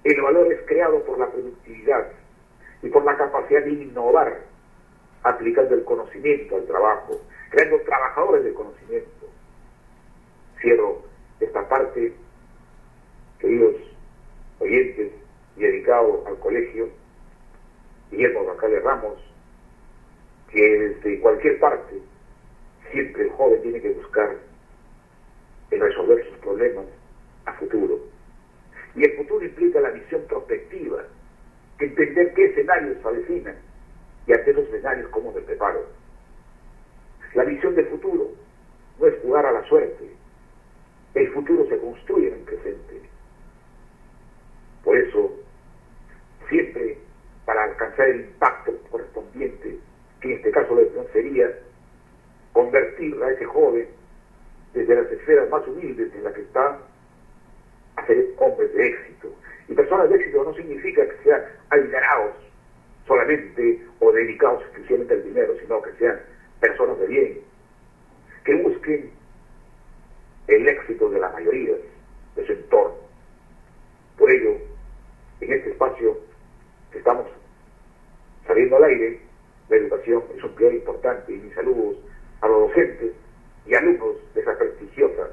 el 0.02 0.20
valor 0.20 0.52
es 0.52 0.60
creado 0.66 1.00
por 1.04 1.16
la 1.16 1.30
productividad 1.30 2.10
y 2.82 2.88
por 2.88 3.04
la 3.04 3.16
capacidad 3.16 3.62
de 3.62 3.70
innovar, 3.70 4.40
aplicando 5.22 5.74
el 5.74 5.84
conocimiento 5.84 6.56
al 6.56 6.66
trabajo, 6.66 7.20
creando 7.50 7.80
trabajadores 7.82 8.44
de 8.44 8.54
conocimiento. 8.54 9.28
Cierro 10.60 11.02
esta 11.40 11.68
parte, 11.68 12.12
queridos 13.38 13.76
oyentes, 14.58 15.12
y 15.56 15.60
dedicado 15.60 16.24
al 16.26 16.38
colegio, 16.38 16.88
Guillermo 18.10 18.54
de 18.54 18.80
Ramos, 18.80 19.18
que 20.50 20.60
desde 20.60 21.20
cualquier 21.20 21.58
parte, 21.60 22.00
siempre 22.90 23.24
el 23.24 23.30
joven 23.30 23.62
tiene 23.62 23.80
que 23.80 23.90
buscar 23.90 24.36
en 25.70 25.80
resolver 25.80 26.26
sus 26.28 26.38
problemas 26.38 26.86
a 27.46 27.52
futuro. 27.54 27.98
Y 28.94 29.04
el 29.04 29.16
futuro 29.16 29.44
implica 29.44 29.80
la 29.80 29.90
visión 29.90 30.22
prospectiva, 30.28 31.04
entender 31.78 32.34
qué 32.34 32.44
escenarios 32.46 32.98
se 33.02 33.08
avecinan 33.08 33.56
y 34.26 34.32
ante 34.32 34.50
esos 34.50 34.64
escenarios 34.68 35.08
cómo 35.10 35.32
me 35.32 35.40
preparo. 35.40 35.86
La 37.34 37.44
visión 37.44 37.74
del 37.74 37.86
futuro 37.86 38.30
no 39.00 39.06
es 39.06 39.20
jugar 39.22 39.46
a 39.46 39.52
la 39.52 39.64
suerte, 39.64 40.10
el 41.14 41.32
futuro 41.32 41.66
se 41.68 41.78
construye 41.78 42.28
en 42.28 42.34
el 42.34 42.40
presente. 42.40 43.02
Por 44.84 44.96
eso, 44.96 45.32
siempre 46.48 46.98
para 47.44 47.64
alcanzar 47.64 48.08
el 48.08 48.20
impacto 48.22 48.72
correspondiente, 48.90 49.78
que 50.20 50.28
en 50.28 50.36
este 50.36 50.50
caso 50.50 50.78
sería 51.12 51.50
convertir 52.52 53.20
a 53.22 53.30
ese 53.30 53.44
joven 53.44 53.88
desde 54.72 54.94
las 54.94 55.10
esferas 55.10 55.48
más 55.50 55.66
humildes 55.66 56.14
en 56.14 56.24
las 56.24 56.34
que 56.34 56.42
está 56.42 56.78
a 57.96 58.06
ser 58.06 58.26
hombres 58.38 58.72
de 58.74 58.86
éxito. 58.86 59.34
Y 59.68 59.74
personas 59.74 60.08
de 60.08 60.16
éxito 60.16 60.44
no 60.44 60.54
significa 60.54 61.06
que 61.06 61.24
sean 61.24 61.42
adinerados 61.70 62.34
solamente 63.06 63.80
o 64.00 64.12
dedicados 64.12 64.62
exclusivamente 64.62 65.14
al 65.14 65.24
dinero, 65.24 65.54
sino 65.60 65.82
que 65.82 65.92
sean 65.92 66.20
personas 66.60 66.98
de 66.98 67.06
bien, 67.06 67.40
que 68.44 68.54
busquen 68.62 69.10
el 70.48 70.68
éxito 70.68 71.10
de 71.10 71.20
la 71.20 71.30
mayoría 71.30 71.74
de 72.36 72.46
su 72.46 72.52
entorno. 72.52 72.96
Por 74.18 74.30
ello, 74.30 74.56
en 75.40 75.52
este 75.52 75.70
espacio 75.70 76.18
que 76.90 76.98
estamos 76.98 77.26
saliendo 78.46 78.76
al 78.76 78.84
aire, 78.84 79.20
la 79.68 79.76
educación 79.76 80.22
es 80.36 80.44
un 80.44 80.54
pilar 80.54 80.74
importante 80.74 81.32
y 81.32 81.38
mis 81.38 81.54
saludos 81.54 81.96
a 82.40 82.48
los 82.48 82.68
docentes 82.68 83.12
y 83.66 83.74
alumnos 83.74 84.16
de 84.34 84.40
esa 84.40 84.58
prestigiosa, 84.58 85.28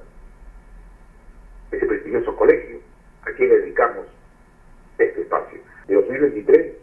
de 1.71 1.77
ese 1.77 1.85
prestigioso 1.85 2.35
colegio 2.35 2.79
a 3.23 3.31
quien 3.31 3.49
dedicamos 3.49 4.07
este 4.97 5.21
espacio. 5.21 5.59
De 5.87 5.95
2023 5.95 6.73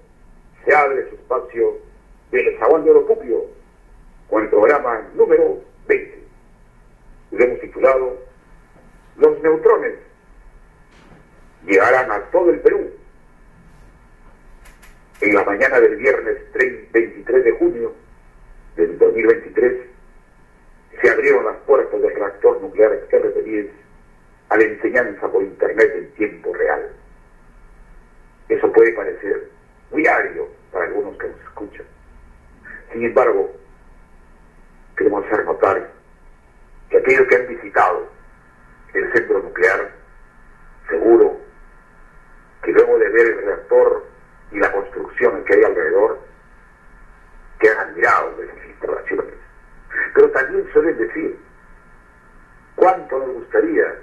se 0.64 0.74
abre 0.74 1.08
su 1.08 1.14
espacio 1.14 1.78
del 2.30 2.58
Zaguán 2.58 2.84
de 2.84 2.90
Oropupio 2.90 3.46
con 4.28 4.42
el 4.42 4.50
programa 4.50 5.08
número 5.14 5.60
20. 5.86 6.18
Lo 7.30 7.44
hemos 7.44 7.60
titulado 7.60 8.18
Los 9.16 9.40
neutrones 9.42 9.94
llegarán 11.64 12.10
a 12.10 12.20
todo 12.30 12.50
el 12.50 12.60
Perú 12.60 12.90
en 15.20 15.34
la 15.34 15.44
mañana 15.44 15.80
del 15.80 15.96
viernes 15.96 16.36
23 16.52 17.44
de 17.44 17.52
junio 17.52 17.92
del 18.76 18.98
2023 18.98 19.86
se 21.00 21.10
abrieron 21.10 21.44
las 21.44 21.56
puertas 21.58 22.00
del 22.00 22.14
reactor 22.14 22.60
nuclear 22.60 22.92
RT-10 23.10 23.70
a 24.48 24.56
la 24.56 24.64
enseñanza 24.64 25.28
por 25.28 25.42
Internet 25.42 25.92
en 25.94 26.12
tiempo 26.12 26.52
real. 26.52 26.90
Eso 28.48 28.72
puede 28.72 28.92
parecer 28.92 29.48
muy 29.90 30.06
árido 30.06 30.48
para 30.70 30.86
algunos 30.86 31.16
que 31.18 31.28
nos 31.28 31.40
escuchan. 31.40 31.86
Sin 32.92 33.04
embargo, 33.04 33.50
queremos 34.96 35.24
hacer 35.26 35.44
notar 35.44 35.90
que 36.90 36.98
aquellos 36.98 37.26
que 37.26 37.36
han 37.36 37.48
visitado 37.48 38.08
el 38.94 39.12
centro 39.12 39.42
nuclear, 39.42 39.90
seguro 40.88 41.40
que 42.62 42.72
luego 42.72 42.98
de 42.98 43.08
ver 43.08 43.26
el 43.26 43.44
reactor 43.44 44.06
y 44.52 44.58
la 44.58 44.72
construcción 44.72 45.44
que 45.44 45.54
hay 45.54 45.64
alrededor, 45.64 46.18
quedan 47.58 47.90
admirados 47.90 48.38
de 48.38 48.44
esas 48.46 48.66
instalaciones. 48.66 49.34
Pero 50.14 50.30
también 50.30 50.68
suelen 50.72 50.98
decir, 50.98 51.38
¿cuánto 52.74 53.18
nos 53.18 53.34
gustaría 53.34 53.94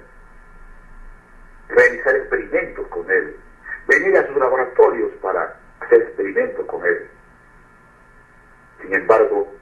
realizar 1.68 2.16
experimentos 2.16 2.86
con 2.88 3.10
él? 3.10 3.36
Venir 3.88 4.16
a 4.18 4.26
sus 4.26 4.36
laboratorios 4.36 5.10
para 5.20 5.56
hacer 5.80 6.02
experimentos 6.02 6.66
con 6.66 6.84
él. 6.84 7.08
Sin 8.82 8.94
embargo, 8.94 9.52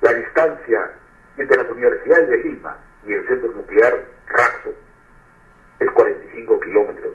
la 0.00 0.14
distancia 0.14 0.92
entre 1.36 1.56
las 1.56 1.70
universidades 1.70 2.28
de 2.28 2.36
Lima 2.38 2.76
y 3.06 3.12
el 3.12 3.26
centro 3.26 3.52
nuclear 3.52 4.04
Raxo 4.26 4.74
es 5.78 5.90
45 5.90 6.60
kilómetros 6.60 7.14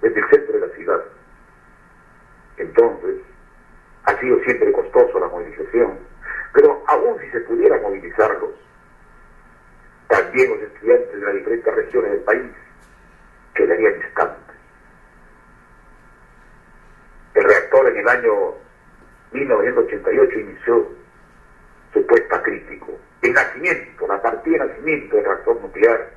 desde 0.00 0.20
el 0.20 0.30
centro 0.30 0.58
de 0.58 0.66
la 0.66 0.74
ciudad. 0.74 1.04
Entonces, 2.56 3.20
ha 4.04 4.18
sido 4.20 4.38
siempre 4.44 4.72
costoso 4.72 5.18
la 5.18 5.28
movilización, 5.28 5.98
pero 6.52 6.82
aún 6.86 7.18
si 7.20 7.30
se 7.30 7.40
pudiera 7.40 7.80
movilizarlos, 7.80 8.50
también 10.08 10.50
los 10.50 10.60
estudiantes 10.60 11.12
de 11.12 11.26
las 11.26 11.34
diferentes 11.34 11.74
regiones 11.74 12.10
del 12.12 12.20
país 12.20 12.52
quedarían 13.54 14.00
distantes. 14.00 14.56
El 17.34 17.44
reactor 17.44 17.88
en 17.88 17.96
el 17.96 18.08
año 18.08 18.54
1988 19.32 20.38
inició 20.38 20.88
su 21.92 22.06
puesta 22.06 22.42
crítico. 22.42 22.96
El 23.24 23.32
nacimiento, 23.32 24.06
la 24.06 24.22
partida 24.22 24.64
de 24.64 24.68
nacimiento 24.70 25.16
del 25.16 25.24
reactor 25.24 25.60
nuclear 25.60 26.10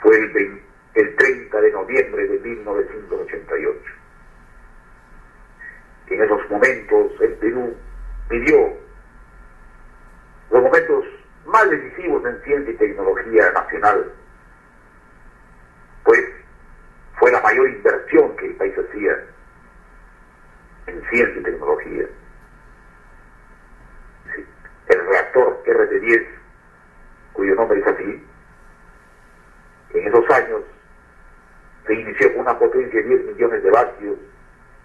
fue 0.00 0.16
el, 0.16 0.62
el 0.94 1.16
30 1.16 1.60
de 1.60 1.72
noviembre 1.72 2.26
de 2.26 2.38
1988 2.38 3.94
en 6.14 6.22
esos 6.22 6.50
momentos 6.50 7.12
el 7.20 7.32
Perú 7.34 7.74
vivió 8.28 8.76
los 10.50 10.62
momentos 10.62 11.04
más 11.46 11.68
decisivos 11.68 12.24
en 12.24 12.42
ciencia 12.42 12.72
y 12.72 12.76
tecnología 12.76 13.50
nacional, 13.52 14.12
pues 16.04 16.20
fue 17.18 17.32
la 17.32 17.40
mayor 17.40 17.68
inversión 17.68 18.36
que 18.36 18.46
el 18.46 18.54
país 18.56 18.74
hacía 18.78 19.24
en 20.86 21.02
ciencia 21.10 21.40
y 21.40 21.42
tecnología. 21.42 22.06
El 24.88 25.06
reactor 25.34 25.62
RT-10, 25.66 26.26
cuyo 27.32 27.54
nombre 27.54 27.80
es 27.80 27.86
así, 27.86 28.26
en 29.94 30.06
esos 30.06 30.30
años 30.30 30.62
se 31.86 31.94
inició 31.94 32.32
con 32.32 32.42
una 32.42 32.58
potencia 32.58 33.02
de 33.02 33.08
10 33.08 33.24
millones 33.26 33.62
de 33.62 33.70
vatios 33.70 34.18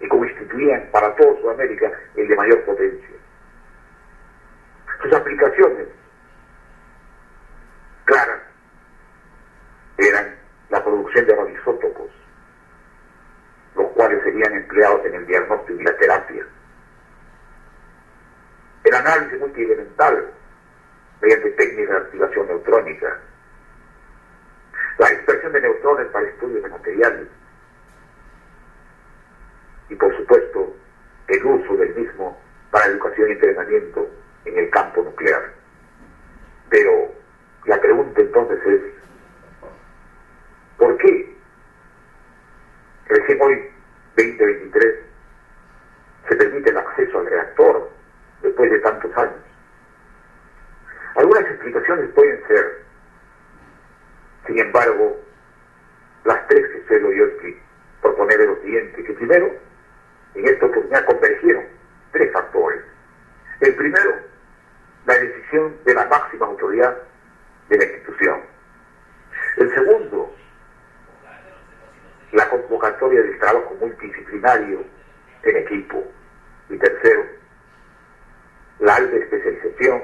y 0.00 0.08
constituían 0.08 0.88
para 0.92 1.14
toda 1.16 1.40
Sudamérica 1.40 1.90
el 2.16 2.28
de 2.28 2.36
mayor 2.36 2.64
potencia. 2.64 3.16
Sus 5.02 5.12
aplicaciones 5.12 5.88
claras 8.04 8.40
eran 9.98 10.36
la 10.68 10.84
producción 10.84 11.26
de 11.26 11.34
radioisótopos, 11.34 12.10
los 13.76 13.86
cuales 13.92 14.22
serían 14.22 14.52
empleados 14.54 15.04
en 15.06 15.14
el 15.14 15.26
diagnóstico 15.26 15.80
y 15.80 15.84
la 15.84 15.96
terapia. 15.96 16.46
El 18.84 18.94
análisis 18.94 19.38
multielemental 19.38 20.30
mediante 21.20 21.50
técnicas 21.50 21.94
de 21.94 22.04
activación 22.06 22.46
neutrónica, 22.46 23.18
la 24.98 25.10
dispersión 25.10 25.52
de 25.52 25.60
neutrones 25.60 26.06
para 26.08 26.28
estudios 26.28 26.62
de 26.62 26.68
materiales, 26.68 27.28
y 29.88 29.94
por 29.96 30.16
supuesto 30.16 30.76
el 31.28 31.44
uso 31.44 31.76
del 31.76 31.94
mismo 31.94 32.40
para 32.70 32.86
educación 32.86 33.28
y 33.28 33.32
entrenamiento 33.32 34.08
en 34.44 34.58
el 34.58 34.70
campo 34.70 35.02
nuclear. 35.02 35.52
Pero 36.68 37.12
la 37.66 37.80
pregunta 37.80 38.20
entonces 38.20 38.58
es, 38.66 38.82
¿por 40.78 40.96
qué 40.98 41.36
recién 43.06 43.40
hoy, 43.42 43.70
2023, 44.16 44.94
se 46.28 46.36
permite 46.36 46.70
el 46.70 46.78
acceso 46.78 47.18
al 47.18 47.26
reactor 47.26 47.90
después 48.42 48.70
de 48.70 48.78
tantos 48.78 49.16
años? 49.16 49.49
Algunas 51.16 51.44
explicaciones 51.44 52.10
pueden 52.14 52.46
ser, 52.46 52.84
sin 54.46 54.58
embargo, 54.58 55.20
las 56.24 56.46
tres 56.48 56.66
que 56.68 56.86
suelo 56.86 57.12
yo 57.12 57.24
proponer 58.00 58.38
de 58.38 58.46
lo 58.46 58.56
siguiente, 58.62 59.04
que 59.04 59.12
primero, 59.14 59.50
en 60.34 60.48
esta 60.48 60.66
oportunidad 60.66 61.04
convergieron 61.04 61.64
tres 62.12 62.32
factores. 62.32 62.82
El 63.60 63.74
primero, 63.74 64.14
la 65.06 65.14
decisión 65.14 65.76
de 65.84 65.94
la 65.94 66.06
máxima 66.06 66.46
autoridad 66.46 66.96
de 67.68 67.76
la 67.78 67.84
institución, 67.84 68.40
El 69.56 69.74
segundo, 69.74 70.34
la 72.32 72.48
convocatoria 72.48 73.22
del 73.22 73.38
trabajo 73.38 73.74
multidisciplinario 73.80 74.84
en 75.42 75.56
equipo. 75.56 76.04
Y 76.68 76.76
tercero, 76.78 77.26
la 78.78 78.94
alta 78.94 79.16
especialización 79.16 80.02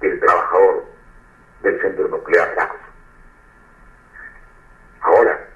del 0.00 0.20
trabajador 0.20 0.84
del 1.62 1.80
centro 1.80 2.08
nuclear 2.08 2.54
Raxo. 2.56 2.78
Ahora, 5.00 5.48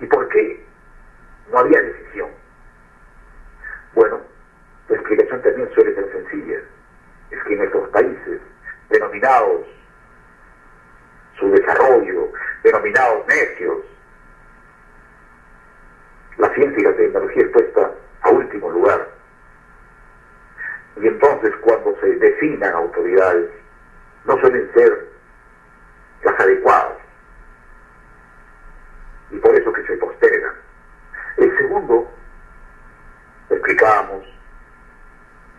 ¿y 0.00 0.06
por 0.06 0.28
qué 0.28 0.66
no 1.50 1.58
había 1.58 1.80
decisión? 1.80 2.30
Bueno, 3.94 4.20
la 4.88 4.96
explicación 4.96 5.42
también 5.42 5.70
suele 5.74 5.94
ser 5.94 6.12
sencilla. 6.12 6.58
Es 7.30 7.42
que 7.44 7.54
en 7.54 7.62
estos 7.62 7.88
países 7.90 8.40
denominados 8.88 9.66
su 11.38 11.50
desarrollo, 11.50 12.32
denominados 12.62 13.26
necios, 13.26 13.78
la 16.36 16.52
ciencia 16.54 16.78
y 16.78 16.82
la 16.82 16.96
tecnología 16.96 17.42
es 17.42 17.50
puesta 17.50 17.92
a 18.22 18.30
último 18.30 18.70
lugar. 18.70 19.08
Y 20.96 21.07
entonces 21.20 21.52
cuando 21.62 21.98
se 22.00 22.06
designan 22.14 22.74
autoridades, 22.74 23.50
no 24.24 24.38
suelen 24.38 24.70
ser 24.72 25.08
las 26.22 26.40
adecuadas. 26.40 26.96
Y 29.30 29.36
por 29.38 29.52
eso 29.52 29.72
que 29.72 29.82
se 29.84 29.96
postergan. 29.96 30.54
El 31.38 31.58
segundo, 31.58 32.08
explicábamos, 33.50 34.24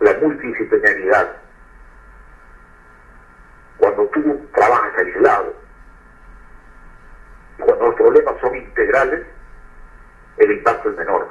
la 0.00 0.14
multidisciplinaridad. 0.14 1.36
Cuando 3.76 4.06
tú 4.06 4.48
trabajas 4.54 4.98
aislado, 4.98 5.54
cuando 7.58 7.86
los 7.86 7.94
problemas 7.96 8.34
son 8.40 8.56
integrales, 8.56 9.26
el 10.38 10.52
impacto 10.52 10.88
es 10.88 10.96
menor. 10.96 11.28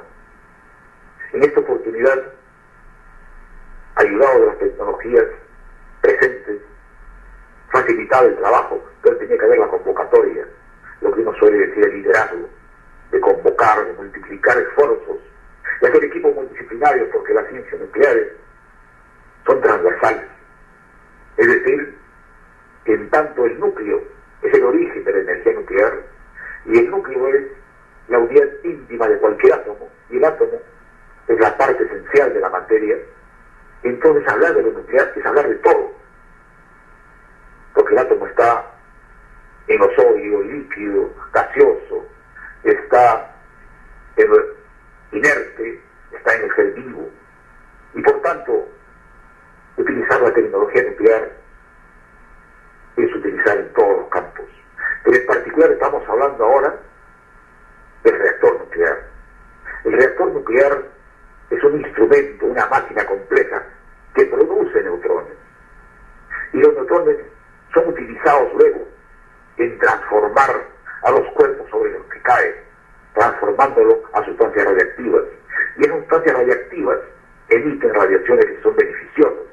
En 1.32 1.42
esta 1.42 1.60
oportunidad, 1.60 2.40
ayudado 4.00 4.40
de 4.40 4.46
las 4.46 4.58
tecnologías 4.58 5.24
presentes, 6.00 6.62
facilitado 8.10 8.28
el 8.28 8.36
trabajo, 8.36 8.84
pero 9.02 9.16
tenía 9.16 9.38
que 9.38 9.44
haber 9.44 9.58
la 9.58 9.68
convocatoria, 9.68 10.46
lo 11.00 11.12
que 11.12 11.20
uno 11.20 11.34
suele 11.34 11.66
decir 11.66 11.84
el 11.84 11.94
liderazgo, 11.94 12.48
de 13.10 13.20
convocar, 13.20 13.86
de 13.86 13.92
multiplicar 13.94 14.58
esfuerzos, 14.58 15.18
de 15.80 15.88
hacer 15.88 16.04
equipos 16.04 16.34
multidisciplinarios, 16.34 17.08
porque 17.12 17.34
las 17.34 17.48
ciencias 17.48 17.80
nucleares 17.80 18.28
son 19.46 19.60
transversales. 19.60 20.24
Es 21.36 21.46
decir, 21.46 21.98
que 22.84 22.94
en 22.94 23.10
tanto 23.10 23.46
el 23.46 23.58
núcleo 23.58 24.02
es 24.42 24.54
el 24.54 24.64
origen 24.64 25.04
de 25.04 25.12
la 25.12 25.18
energía 25.20 25.52
nuclear, 25.54 25.92
y 26.66 26.78
el 26.78 26.90
núcleo 26.90 27.28
es 27.28 27.46
la 28.08 28.18
unidad 28.18 28.48
íntima 28.64 29.08
de 29.08 29.18
cualquier 29.18 29.54
átomo, 29.54 29.88
y 30.10 30.16
el 30.16 30.24
átomo 30.24 30.60
es 31.28 31.38
la 31.38 31.56
parte 31.56 31.84
esencial 31.84 32.34
de 32.34 32.40
la 32.40 32.50
materia, 32.50 32.96
entonces 33.82 34.28
hablar 34.28 34.54
de 34.54 34.62
lo 34.62 34.72
nuclear 34.72 35.12
es 35.16 35.24
hablar 35.24 35.48
de 35.48 35.54
todo. 35.56 36.00
Porque 37.74 37.94
el 37.94 37.98
átomo 37.98 38.26
está 38.26 38.64
en 39.68 39.78
lo 39.78 39.94
sólido, 39.94 40.42
líquido, 40.42 41.10
gaseoso, 41.32 42.06
está 42.64 43.34
en 44.16 44.28
lo 44.28 44.36
inerte, 45.12 45.80
está 46.12 46.34
en 46.34 46.42
el 46.42 46.56
ser 46.56 46.72
vivo. 46.72 47.08
Y 47.94 48.02
por 48.02 48.20
tanto, 48.22 48.68
utilizar 49.76 50.20
la 50.20 50.34
tecnología 50.34 50.82
nuclear 50.82 51.30
es 52.96 53.14
utilizar 53.14 53.56
en 53.56 53.72
todos 53.72 54.00
los 54.00 54.08
campos. 54.08 54.46
Pero 55.04 55.16
en 55.16 55.26
particular 55.26 55.70
estamos 55.70 56.08
hablando 56.08 56.44
ahora 56.44 56.74
del 58.02 58.18
reactor 58.18 58.58
nuclear. 58.58 59.06
El 59.84 59.92
reactor 59.92 60.32
nuclear 60.32 60.82
es 61.50 61.64
un 61.64 61.80
instrumento, 61.80 62.46
una 62.46 62.66
máquina 62.66 63.06
compleja 63.06 63.62
que 64.14 64.26
produce 64.26 64.82
neutrones. 64.82 65.34
Y 66.52 66.58
los 66.58 66.74
neutrones 66.74 67.16
son 67.72 67.88
utilizados 67.88 68.52
luego 68.54 68.88
en 69.56 69.78
transformar 69.78 70.64
a 71.02 71.10
los 71.10 71.26
cuerpos 71.32 71.68
sobre 71.70 71.92
los 71.92 72.04
que 72.06 72.20
caen, 72.22 72.54
transformándolo 73.14 74.02
a 74.12 74.24
sustancias 74.24 74.64
radiactivas. 74.64 75.22
Y 75.76 75.84
esas 75.84 75.98
sustancias 75.98 76.36
radiactivas 76.36 76.98
emiten 77.48 77.94
radiaciones 77.94 78.44
que 78.46 78.62
son 78.62 78.76
beneficiosas 78.76 79.46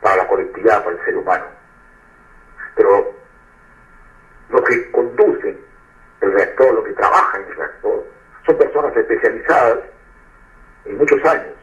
para 0.00 0.16
la 0.16 0.28
colectividad, 0.28 0.84
para 0.84 0.96
el 0.96 1.04
ser 1.04 1.16
humano. 1.16 1.46
Pero 2.76 3.14
lo 4.50 4.64
que 4.64 4.90
conducen 4.90 5.58
el 6.20 6.32
reactor, 6.32 6.74
lo 6.74 6.84
que 6.84 6.92
trabaja 6.92 7.38
en 7.38 7.44
el 7.46 7.56
reactor, 7.56 8.04
son 8.46 8.58
personas 8.58 8.96
especializadas 8.96 9.78
en 10.84 10.98
muchos 10.98 11.24
años. 11.24 11.54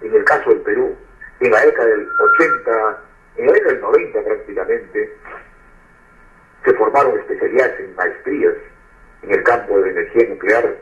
En 0.00 0.14
el 0.14 0.24
caso 0.24 0.50
del 0.50 0.60
Perú, 0.60 0.96
en 1.40 1.50
la 1.50 1.60
década 1.60 1.88
del 1.88 2.08
80, 2.38 3.02
en 3.36 3.46
la 3.46 3.52
década 3.52 3.72
del 3.72 3.80
90 3.82 4.22
prácticamente, 4.22 5.16
se 6.64 6.74
formaron 6.74 7.18
especialidades 7.18 7.80
en 7.80 7.96
maestrías 7.96 8.54
en 9.22 9.32
el 9.32 9.41
campo 9.52 9.78
de 9.82 9.90
energía 9.90 10.28
nuclear, 10.30 10.76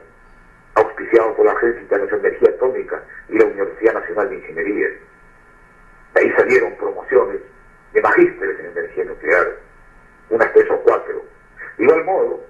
auspiciados 0.75 1.35
por 1.35 1.45
la 1.45 1.53
Agencia 1.53 1.83
Internacional 1.83 2.23
de 2.23 2.29
Energía 2.29 2.51
Atómica 2.51 3.03
y 3.29 3.39
la 3.39 3.45
Universidad 3.47 3.95
Nacional 3.95 4.31
de 4.31 4.37
Ingeniería. 4.37 4.89
De 6.15 6.21
ahí 6.21 6.31
salieron 6.37 6.77
promociones 6.77 7.41
de 7.93 8.01
magísteres 8.01 8.61
en 8.61 8.67
energía 8.67 9.05
nuclear, 9.07 9.57
unas 10.29 10.53
tres 10.53 10.71
o 10.71 10.77
cuatro. 10.83 11.25
De 11.79 11.85
igual 11.85 12.05
modo, 12.05 12.45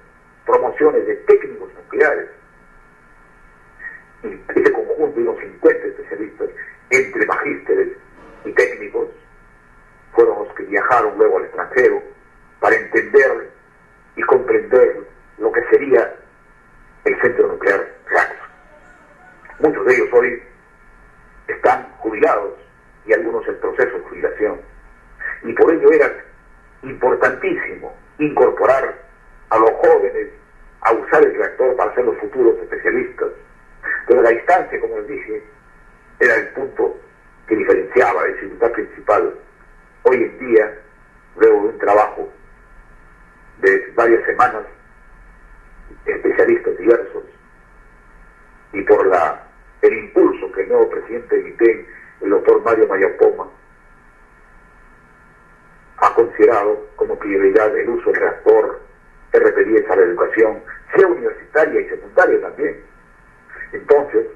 promociones 0.44 1.06
de 1.06 1.16
técnicos 1.16 1.72
nucleares. 1.72 2.28
Y 4.22 4.61
ese 4.61 4.72
conjunto 4.72 5.16
de 5.16 5.22
unos 5.22 5.40
50 5.40 5.87
especialistas, 5.87 6.48
entre 6.90 7.26
magísteres 7.26 7.88
y 8.44 8.52
técnicos, 8.52 9.09
fueron 10.12 10.44
los 10.44 10.54
que 10.54 10.64
viajaron 10.64 11.16
luego 11.16 11.38
al 11.38 11.44
extranjero 11.44 12.02
para 12.61 12.76
entender 12.76 13.50
y 14.16 14.22
comprender 14.22 15.09
lo 15.40 15.50
que 15.50 15.62
sería 15.70 16.14
el 17.05 17.20
centro 17.20 17.48
nuclear 17.48 17.88
Rax. 18.11 18.37
Muchos 19.59 19.87
de 19.87 19.94
ellos 19.94 20.09
hoy 20.12 20.42
están 21.48 21.88
jubilados 21.98 22.55
y 23.07 23.12
algunos 23.14 23.46
en 23.48 23.59
proceso 23.59 23.96
de 23.96 24.05
jubilación. 24.05 24.61
Y 25.42 25.53
por 25.55 25.72
ello 25.72 25.90
era 25.92 26.12
importantísimo 26.83 27.94
incorporar 28.18 28.94
a 29.48 29.59
los 29.59 29.70
jóvenes 29.70 30.29
a 30.83 30.92
usar 30.92 31.22
el 31.22 31.35
reactor 31.35 31.74
para 31.76 31.94
ser 31.94 32.05
los 32.05 32.18
futuros 32.18 32.57
especialistas. 32.62 33.29
Pero 34.07 34.22
la 34.22 34.31
distancia, 34.31 34.81
como 34.81 34.98
les 34.98 35.09
dije, 35.09 35.42
era 36.20 36.35
el 36.35 36.48
punto 36.48 36.98
que 37.46 37.57
diferenciaba, 37.57 38.22
la 38.22 38.29
dificultad 38.29 38.72
principal. 38.72 39.35
Hoy 40.03 40.16
en 40.16 40.38
día, 40.38 40.79
luego 41.37 41.62
de 41.62 41.68
un 41.68 41.79
trabajo 41.79 42.29
de 43.61 43.92
varias 43.94 44.24
semanas, 44.24 44.64
especialistas 46.07 46.76
diversos, 46.79 47.24
y 48.72 48.83
por 48.83 49.07
la, 49.07 49.46
el 49.83 49.92
impulso 49.92 50.53
que 50.53 50.62
el 50.62 50.68
nuevo 50.68 50.90
presidente 50.90 51.37
de 51.37 51.87
el 52.20 52.31
doctor 52.31 52.62
Mario 52.62 52.87
Mayapoma, 52.87 53.48
ha 55.98 56.14
considerado 56.14 56.87
como 56.96 57.18
prioridad 57.18 57.76
el 57.76 57.88
uso 57.88 58.11
del 58.11 58.20
reactor 58.20 58.81
RP10 59.33 59.90
a 59.90 59.96
la 59.96 60.03
educación, 60.03 60.62
sea 60.94 61.07
universitaria 61.07 61.81
y 61.81 61.88
secundaria 61.88 62.40
también. 62.40 62.81
Entonces, 63.72 64.26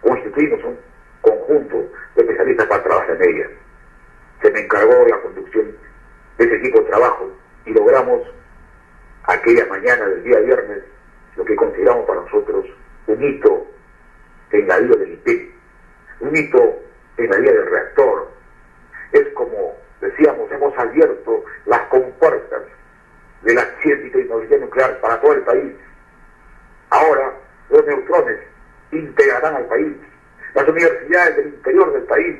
constituimos 0.00 0.64
un 0.64 0.78
conjunto 1.20 1.76
de 2.16 2.22
especialistas 2.22 2.66
para 2.66 2.82
trabajar 2.82 3.16
en 3.22 3.34
ella. 3.34 3.50
Se 4.42 4.50
me 4.50 4.60
encargó 4.60 5.06
la 5.06 5.20
conducción 5.20 5.76
de 6.38 6.44
ese 6.44 6.56
equipo 6.56 6.80
de 6.80 6.90
trabajo 6.90 7.30
y 7.66 7.72
logramos 7.72 8.22
aquella 9.24 9.66
mañana 9.66 10.06
del 10.06 10.22
día 10.24 10.38
viernes 10.40 10.84
lo 11.36 11.44
que 11.44 11.56
consideramos 11.56 12.06
para 12.06 12.20
nosotros 12.22 12.66
un 13.06 13.22
hito 13.22 13.66
en 14.50 14.68
la 14.68 14.78
vida 14.78 14.96
del 14.96 15.12
IP, 15.12 15.54
un 16.20 16.36
hito 16.36 16.78
en 17.16 17.30
la 17.30 17.36
vida 17.38 17.52
del 17.52 17.66
reactor. 17.66 18.30
Es 19.12 19.28
como 19.34 19.76
decíamos, 20.00 20.50
hemos 20.50 20.76
abierto 20.78 21.44
las 21.66 21.80
compuertas 21.88 22.62
de 23.42 23.54
la 23.54 23.64
ciencia 23.82 24.06
y 24.06 24.10
tecnología 24.10 24.58
nuclear 24.58 25.00
para 25.00 25.20
todo 25.20 25.32
el 25.32 25.42
país. 25.42 25.72
Ahora 26.90 27.32
los 27.70 27.86
neutrones 27.86 28.40
integrarán 28.92 29.56
al 29.56 29.66
país, 29.66 29.96
las 30.54 30.68
universidades 30.68 31.36
del 31.36 31.46
interior 31.48 31.92
del 31.92 32.02
país, 32.02 32.38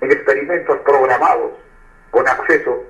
en 0.00 0.12
experimentos 0.12 0.78
programados 0.80 1.52
con 2.10 2.26
acceso 2.28 2.84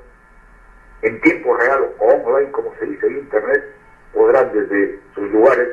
en 1.03 1.21
tiempo 1.21 1.57
real 1.57 1.91
o 1.99 2.05
online, 2.05 2.51
como 2.53 2.75
se 2.79 2.87
dice 2.87 3.07
en 3.07 3.19
Internet, 3.19 3.65
podrán 4.13 4.53
desde 4.53 4.99
sus 5.15 5.31
lugares 5.31 5.69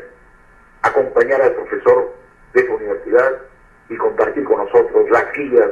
acompañar 0.81 1.41
al 1.41 1.53
profesor 1.53 2.13
de 2.53 2.65
su 2.65 2.73
universidad 2.73 3.41
y 3.89 3.95
compartir 3.97 4.43
con 4.43 4.57
nosotros 4.57 5.09
las 5.09 5.31
guías, 5.33 5.71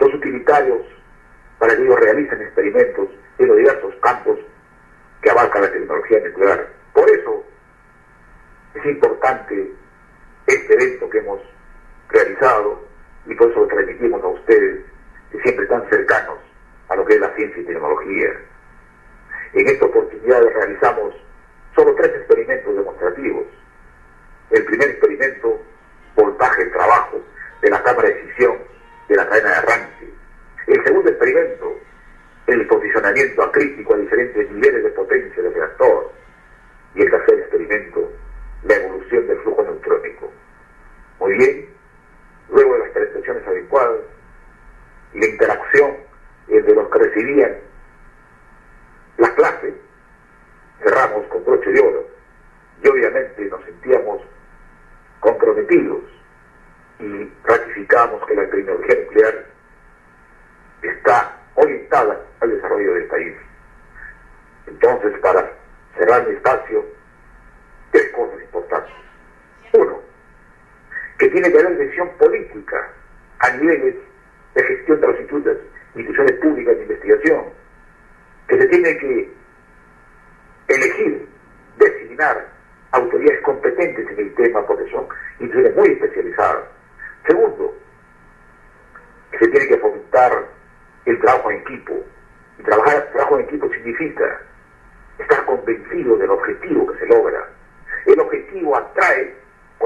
los 0.00 0.14
utilitarios 0.14 0.86
para 1.58 1.76
que 1.76 1.82
ellos 1.82 2.00
realicen 2.00 2.42
experimentos 2.42 3.08
en 3.38 3.48
los 3.48 3.56
diversos 3.56 3.94
campos 4.02 4.38
que 5.22 5.30
abarca 5.30 5.60
la 5.60 5.70
tecnología 5.70 6.20
nuclear. 6.20 6.68
Por 6.92 7.08
eso 7.10 7.44
es 8.74 8.86
importante 8.86 9.72
este 10.46 10.74
evento 10.74 11.08
que 11.10 11.18
hemos 11.18 11.40
realizado 12.08 12.84
y 13.26 13.34
por 13.34 13.50
eso 13.50 13.60
lo 13.60 13.66
transmitimos 13.68 14.22
a 14.22 14.28
ustedes 14.28 14.84
que 15.30 15.40
siempre 15.42 15.64
están 15.64 15.88
cercanos 15.88 16.38
a 16.94 16.96
lo 16.96 17.04
que 17.04 17.14
es 17.14 17.20
la 17.20 17.34
ciencia 17.34 17.60
y 17.60 17.64
tecnología. 17.64 18.28
En 19.52 19.66
esta 19.66 19.84
oportunidad 19.86 20.42
realizamos 20.42 21.14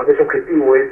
más 0.08 0.20
objetivo 0.20 0.74
es 0.74 0.88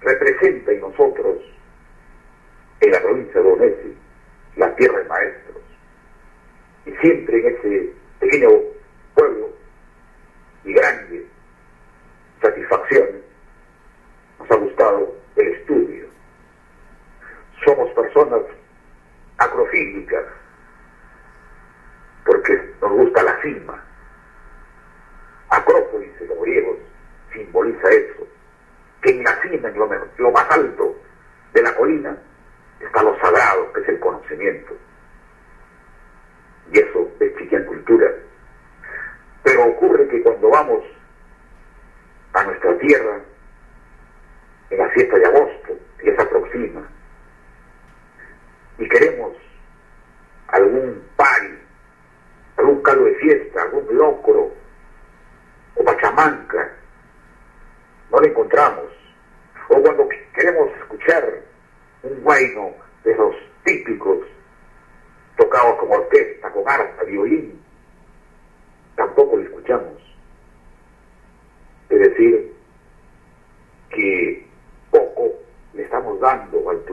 Representa 0.00 0.72
en 0.72 0.80
nosotros, 0.80 1.38
en 2.80 2.90
la 2.90 3.00
provincia 3.00 3.40
de 3.40 3.48
Onesi, 3.48 3.96
la 4.56 4.74
tierra 4.76 4.98
de 4.98 5.04
maestros. 5.08 5.62
Y 6.86 6.92
siempre 7.02 7.38
en 7.38 7.54
ese 7.54 7.92
pequeño 8.20 8.48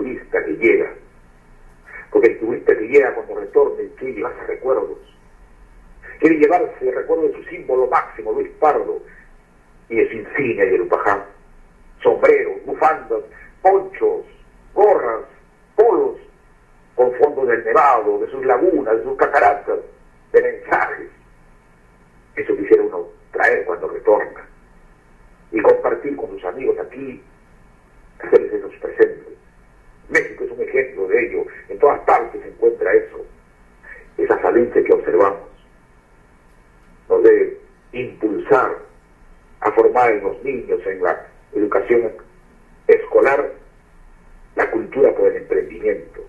turista 0.08 0.44
que 0.46 0.52
llega. 0.54 0.94
Porque 2.12 2.28
el 2.30 2.40
turista 2.40 2.78
que 2.78 2.88
llega 2.88 3.14
cuando 3.14 3.36
retorne 3.36 3.90
quiere 3.98 4.16
llevarse 4.16 4.44
recuerdos. 4.48 4.98
Quiere 6.20 6.38
llevarse 6.38 6.90
el 6.90 6.96
recuerdo 6.96 7.28
de 7.28 7.34
su 7.34 7.44
símbolo 7.50 7.88
máximo, 7.88 8.32
Luis 8.32 8.50
Pardo, 8.60 9.02
y 9.90 9.96
de 9.96 10.10
su 10.10 10.16
insignia 10.16 10.66
y 10.66 10.76
el 10.76 10.82
Upaján. 10.82 11.24
Sombreros, 12.02 12.66
bufandas, 12.66 13.24
ponchos, 13.62 14.26
gorras, 14.74 15.26
polos, 15.76 16.18
con 16.96 17.14
fondos 17.16 17.48
del 17.48 17.64
Nevado, 17.64 18.20
de 18.20 18.32
sus 18.32 18.46
lagunas, 18.46 18.98
de 18.98 19.04
sus 19.04 19.18
cataratas, 19.18 19.80
de 20.32 20.42
mensajes. 20.42 21.10
Eso 22.36 22.56
quisiera 22.56 22.84
uno 22.84 23.08
traer 23.32 23.66
cuando 23.66 23.88
retorna 23.88 24.48
y 25.52 25.62
compartir 25.62 26.16
con 26.16 26.30
sus 26.32 26.44
amigos 26.46 26.78
aquí, 26.80 27.22
hacerles 28.20 28.54
esos 28.54 28.74
presentes. 28.78 29.37
México 30.10 30.44
es 30.46 30.52
un 30.52 30.62
ejemplo 30.62 31.08
de 31.08 31.28
ello. 31.28 31.46
En 31.70 31.80
todas 31.80 32.00
partes 32.02 32.42
se 32.42 32.48
encuentra 32.48 32.94
eso. 32.94 33.26
Esa 34.18 34.38
falencia 34.40 34.84
que 34.84 34.94
observamos 34.94 35.48
nos 37.10 37.24
debe 37.24 37.58
impulsar 37.94 38.78
a 39.62 39.72
formar 39.72 40.12
en 40.12 40.24
los 40.24 40.44
niños, 40.44 40.80
en 40.86 41.02
la 41.02 41.26
educación 41.54 42.12
escolar, 42.88 43.52
la 44.56 44.72
cultura 44.72 45.14
por 45.14 45.28
el 45.28 45.38
emprendimiento. 45.38 46.22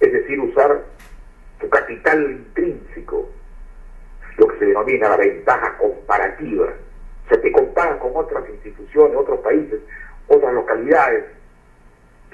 Es 0.00 0.12
decir, 0.12 0.38
usar 0.40 0.84
su 1.60 1.68
capital 1.68 2.30
intrínseco, 2.30 3.28
lo 4.36 4.48
que 4.48 4.58
se 4.58 4.66
denomina 4.66 5.10
la 5.10 5.16
ventaja 5.16 5.76
comparativa. 5.78 6.72
Se 7.28 7.38
te 7.38 7.50
compara 7.50 7.98
con 7.98 8.12
otras 8.14 8.48
instituciones, 8.48 9.16
otros 9.16 9.40
países, 9.40 9.80
otras 10.28 10.52
localidades, 10.52 11.24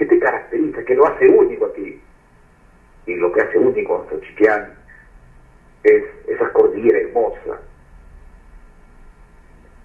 ¿Qué 0.03 0.09
te 0.09 0.19
caracteriza? 0.19 0.85
¿Qué 0.85 0.97
lo 0.97 1.07
hace 1.07 1.29
único 1.29 1.67
aquí? 1.67 2.03
Y 3.07 3.15
lo 3.15 3.31
que 3.31 3.41
hace 3.41 3.57
único 3.57 3.95
a 3.95 3.99
nuestro 3.99 4.19
Chiquián 4.23 4.75
es 5.85 6.03
esa 6.27 6.53
cordillera 6.53 6.99
hermosa, 6.99 7.61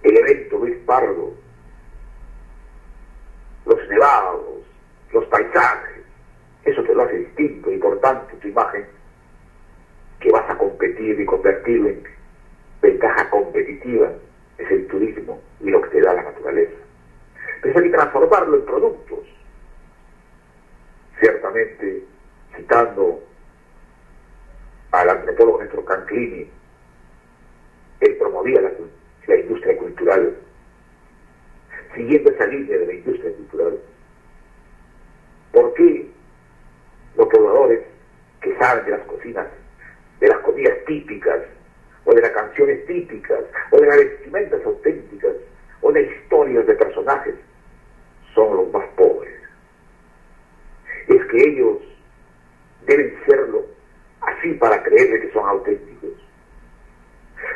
el 0.02 0.18
evento 0.18 0.58
Luis 0.58 0.76
Pardo, 0.88 1.36
los 3.68 3.90
nevados, 3.90 4.64
los 5.14 5.24
paisajes, 5.26 6.04
eso 6.66 6.82
te 6.82 6.96
lo 6.96 7.04
hace 7.04 7.20
distinto, 7.20 7.72
importante 7.72 8.38
tu 8.38 8.48
imagen, 8.48 8.88
que 10.20 10.32
vas 10.32 10.50
a 10.50 10.58
competir 10.58 11.20
y 11.20 11.26
convertirlo 11.26 11.90
en 11.90 12.04
ventaja 12.82 13.30
competitiva, 13.30 14.14
es 14.58 14.72
el 14.72 14.88
turismo 14.88 15.40
y 15.60 15.70
lo 15.70 15.80
que 15.84 15.90
te 15.90 16.02
da 16.02 16.16
la 16.16 16.24
naturaleza. 16.24 16.74
Pero 17.62 17.78
hay 17.78 17.86
que 17.86 17.96
transformarlo 17.96 18.58
en 18.58 18.66
productos. 18.66 19.38
Ciertamente, 21.20 22.04
citando 22.56 23.24
al 24.92 25.10
antropólogo 25.10 25.64
Néstor 25.64 25.84
Canclini, 25.86 26.48
él 28.02 28.18
promovía 28.18 28.62
la, 28.62 28.72
la 29.28 29.36
industria 29.36 29.78
cultural, 29.78 30.36
siguiendo 31.96 32.30
esa 32.30 32.46
línea 32.46 32.78
de 32.78 32.86
la 32.86 32.94
industria 32.94 33.34
cultural. 33.34 33.80
¿Por 35.52 35.74
qué 35.74 36.08
los 37.16 37.28
pobladores 37.28 37.80
que 38.42 38.56
saben 38.60 38.86
de 38.86 38.92
las 38.92 39.02
cocinas, 39.08 39.48
de 40.20 40.28
las 40.28 40.38
comidas 40.40 40.78
típicas, 40.86 41.42
o 42.06 42.14
de 42.14 42.22
las 42.22 42.32
canciones 42.32 42.86
típicas, 42.86 43.40
o 43.72 43.80
de 43.80 43.88
las 43.88 43.98
vestimentas 43.98 44.64
auténticas, 44.64 45.34
o 45.82 45.92
de 45.92 46.04
historias 46.04 46.68
de 46.68 46.76
personajes, 46.76 47.36
son 48.36 48.56
los 48.56 48.72
más 48.72 48.86
pobres? 48.96 49.38
Es 51.08 51.24
que 51.28 51.38
ellos 51.38 51.78
deben 52.86 53.18
serlo 53.26 53.66
así 54.22 54.54
para 54.54 54.84
creerle 54.84 55.22
que 55.22 55.32
son 55.32 55.48
auténticos. 55.48 56.12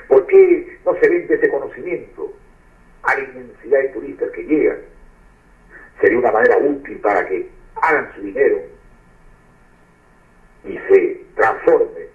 ¿Por 0.07 0.25
qué 0.27 0.79
no 0.85 0.93
se 0.95 1.09
vende 1.09 1.35
ese 1.35 1.49
conocimiento 1.49 2.33
a 3.03 3.15
la 3.15 3.23
inmensidad 3.23 3.79
de 3.79 3.89
turistas 3.89 4.31
que 4.31 4.43
llegan? 4.43 4.77
Sería 5.99 6.19
una 6.19 6.31
manera 6.31 6.57
útil 6.57 6.97
para 6.99 7.27
que 7.27 7.49
hagan 7.75 8.13
su 8.15 8.21
dinero 8.21 8.61
y 10.63 10.77
se 10.77 11.25
transforme, 11.35 12.07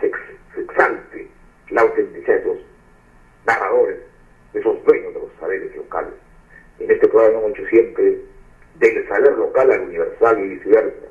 se, 0.00 0.10
exalte 0.60 1.28
la 1.70 1.82
autenticidad 1.82 2.34
de 2.34 2.40
esos 2.40 2.58
narradores, 3.46 3.98
de 4.52 4.60
esos 4.60 4.84
dueños 4.84 5.14
de 5.14 5.20
los 5.20 5.30
saberes 5.38 5.76
locales. 5.76 6.14
Hemos 7.22 7.52
hecho 7.52 7.66
siempre 7.66 8.18
del 8.74 9.08
saber 9.08 9.32
local 9.34 9.70
al 9.70 9.82
universal 9.82 10.38
y 10.40 10.48
viceversa. 10.48 11.06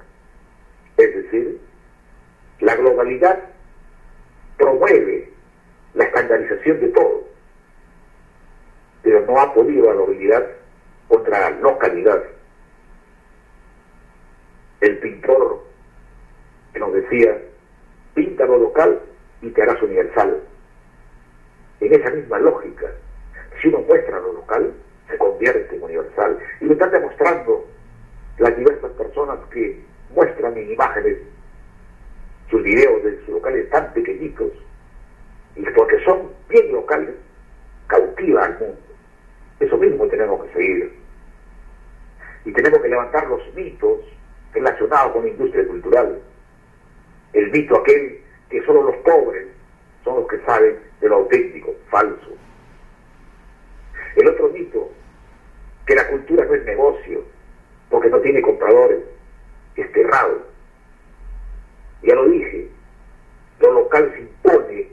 Es 0.98 1.16
decir, 1.16 1.62
la 2.60 2.76
globalidad 2.76 3.40
promueve 4.58 5.30
la 5.94 6.04
estandarización 6.04 6.82
de 6.82 6.88
todo, 6.90 7.24
pero 9.02 9.26
no 9.26 9.40
ha 9.40 9.54
podido 9.54 9.86
la 9.86 9.94
globalidad 9.94 10.46
contra 11.08 11.50
la 11.50 11.60
localidad. 11.62 12.22
El 14.82 15.00
pintor 15.00 15.64
que 16.74 16.80
nos 16.80 16.94
decía, 16.94 17.38
pinta 18.14 18.46
lo 18.46 18.58
local 18.58 19.02
y 19.42 19.50
te 19.52 19.62
harás 19.62 19.82
universal. 19.82 20.42
En 21.80 21.94
esa 21.94 22.10
misma 22.10 22.40
lógica, 22.40 22.92
si 23.62 23.70
uno 23.70 23.80
muestra 23.80 24.20
lo 24.20 24.34
local, 24.34 24.74
se 25.14 25.18
convierte 25.18 25.76
en 25.76 25.84
universal. 25.84 26.38
Y 26.60 26.66
lo 26.66 26.74
están 26.74 26.92
demostrando 26.92 27.66
las 28.38 28.58
diversas 28.58 28.92
personas 28.92 29.40
que 29.52 29.80
muestran 30.14 30.58
en 30.58 30.72
imágenes 30.72 31.18
sus 32.50 32.62
videos 32.62 33.04
de 33.04 33.18
sus 33.20 33.30
locales 33.30 33.70
tan 33.70 33.94
pequeñitos, 33.94 34.52
y 35.56 35.64
porque 35.64 36.04
son 36.04 36.30
bien 36.50 36.72
locales, 36.72 37.16
cautiva 37.88 38.46
al 38.46 38.60
mundo. 38.60 38.78
Eso 39.60 39.78
mismo 39.78 40.08
tenemos 40.08 40.44
que 40.46 40.54
seguir. 40.54 40.94
Y 42.46 42.52
tenemos 42.52 42.80
que 42.80 42.90
levantar 42.90 43.28
los 43.28 43.42
mitos 43.56 44.00
relacionados 44.54 45.14
con 45.14 45.24
la 45.24 45.30
industria 45.30 45.68
cultural 45.68 46.20
el 47.34 47.52
mito 47.52 47.80
aquel 47.80 48.20
que 48.50 48.64
solo 48.64 48.84
los 48.84 48.96
pobres 48.98 49.48
son 50.04 50.18
los 50.18 50.28
que 50.28 50.40
saben 50.46 50.78
de 51.02 51.10
lo 51.10 51.16
auténtico, 51.16 51.74
falso. 51.90 52.30
El 54.16 54.28
otro 54.28 54.50
que 55.94 56.02
la 56.02 56.08
cultura 56.08 56.46
no 56.46 56.56
es 56.56 56.66
negocio, 56.66 57.24
porque 57.92 58.10
no 58.10 58.20
tiene 58.20 58.42
compradores, 58.42 59.00
es 59.76 59.92
cerrado. 59.92 60.48
Ya 62.02 62.16
lo 62.16 62.28
dije, 62.30 62.68
lo 63.60 63.74
local 63.74 64.12
se 64.16 64.22
impone 64.22 64.88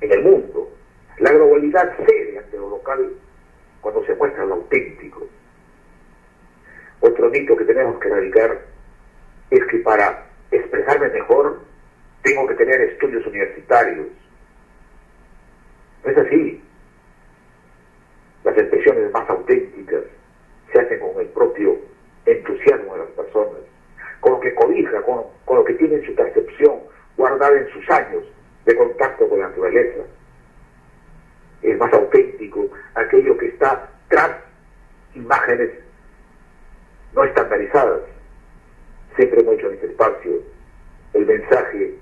en 0.00 0.12
el 0.12 0.22
mundo. 0.24 0.72
La 1.18 1.30
globalidad 1.32 1.96
cede 1.98 2.38
ante 2.38 2.56
lo 2.56 2.68
local 2.70 3.12
cuando 3.80 4.04
se 4.06 4.14
muestra 4.16 4.44
lo 4.44 4.54
auténtico. 4.54 5.28
Otro 7.00 7.30
mito 7.30 7.56
que 7.56 7.64
tenemos 7.64 8.00
que 8.00 8.08
erradicar 8.08 8.62
es 9.50 9.64
que 9.70 9.78
para 9.78 10.26
expresarme 10.50 11.10
mejor, 11.10 11.60
tengo 12.22 12.44
que 12.48 12.54
tener 12.54 12.80
estudios 12.80 13.24
universitarios. 13.24 14.08
No 16.04 16.10
es 16.10 16.18
así. 16.18 16.69
Expresiones 18.60 19.10
más 19.12 19.28
auténticas 19.30 20.02
se 20.72 20.80
hacen 20.80 21.00
con 21.00 21.18
el 21.20 21.28
propio 21.28 21.78
entusiasmo 22.26 22.92
de 22.92 23.00
las 23.00 23.08
personas, 23.10 23.60
con 24.20 24.32
lo 24.32 24.40
que 24.40 24.54
cobija, 24.54 25.00
con, 25.02 25.24
con 25.44 25.56
lo 25.56 25.64
que 25.64 25.74
tiene 25.74 25.96
en 25.96 26.06
su 26.06 26.14
percepción 26.14 26.80
guardada 27.16 27.58
en 27.58 27.68
sus 27.70 27.88
años 27.90 28.22
de 28.66 28.76
contacto 28.76 29.28
con 29.28 29.40
la 29.40 29.48
naturaleza. 29.48 30.02
Es 31.62 31.78
más 31.78 31.92
auténtico 31.92 32.68
aquello 32.94 33.36
que 33.38 33.46
está 33.46 33.88
tras 34.08 34.30
imágenes 35.14 35.70
no 37.14 37.24
estandarizadas 37.24 38.02
siempre 39.16 39.40
hemos 39.40 39.54
hecho 39.54 39.68
en 39.68 39.74
este 39.74 39.86
espacio 39.86 40.32
el 41.14 41.26
mensaje 41.26 41.94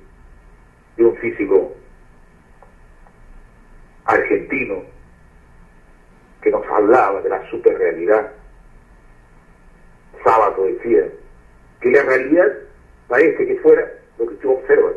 de 0.97 1.05
un 1.05 1.17
físico 1.17 1.73
argentino 4.05 4.83
que 6.43 6.51
nos 6.51 6.67
hablaba 6.67 7.21
de 7.23 7.29
la 7.29 7.51
superrealidad. 7.51 8.33
Sábado 10.25 10.65
decía 10.65 11.09
que 11.81 11.91
la 11.91 12.03
realidad 12.03 12.47
parece 13.09 13.47
que 13.47 13.57
fuera 13.61 13.93
lo 14.19 14.27
que 14.27 14.35
tú 14.37 14.53
observas, 14.53 14.95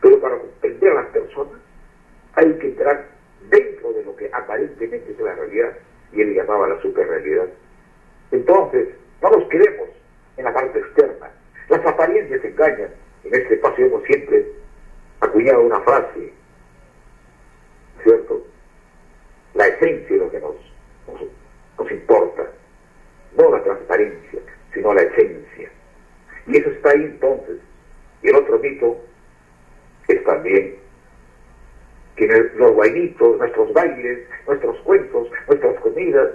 pero 0.00 0.20
para 0.20 0.38
comprender 0.38 0.92
a 0.92 1.02
las 1.02 1.06
personas 1.06 1.54
hay 2.34 2.52
que 2.54 2.68
entrar 2.68 3.06
dentro 3.50 3.92
de 3.92 4.04
lo 4.04 4.14
que 4.16 4.30
aparentemente 4.32 5.12
es 5.12 5.18
la 5.18 5.34
realidad, 5.34 5.72
y 6.12 6.20
él 6.20 6.34
llamaba 6.34 6.68
la 6.68 6.80
superrealidad. 6.80 7.48
Entonces, 8.30 8.88
no 9.22 9.30
nos 9.30 9.48
queremos 9.48 9.88
en 10.36 10.44
la 10.44 10.54
parte 10.54 10.78
externa. 10.78 11.30
Las 11.68 11.84
apariencias 11.84 12.44
engañan. 12.44 12.90
En 13.24 13.34
este 13.34 13.54
espacio 13.54 13.86
hemos 13.86 14.04
siempre 14.04 14.46
acuñado 15.20 15.62
una 15.62 15.80
frase, 15.80 16.32
¿cierto? 18.02 18.46
Esencia 19.80 20.16
es 20.16 20.22
lo 20.22 20.30
que 20.30 20.40
nos, 20.40 20.56
nos, 21.78 21.90
importa, 21.92 22.50
no 23.36 23.50
la 23.50 23.62
transparencia, 23.62 24.40
sino 24.74 24.92
la 24.92 25.02
esencia. 25.02 25.70
Y 26.46 26.56
eso 26.56 26.70
está 26.70 26.90
ahí 26.90 27.04
entonces. 27.04 27.58
Y 28.22 28.28
el 28.28 28.36
otro 28.36 28.58
mito 28.58 28.98
es 30.08 30.24
también 30.24 30.74
que 32.16 32.26
los 32.56 32.76
bailitos, 32.76 33.38
nuestros 33.38 33.72
bailes, 33.72 34.26
nuestros 34.48 34.76
cuentos, 34.80 35.28
nuestras 35.46 35.80
comidas, 35.80 36.30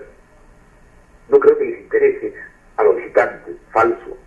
no 1.28 1.40
creo 1.40 1.58
que 1.58 1.66
les 1.66 1.80
interese 1.82 2.34
a 2.78 2.84
los 2.84 2.96
visitantes, 2.96 3.58
falso. 3.74 4.18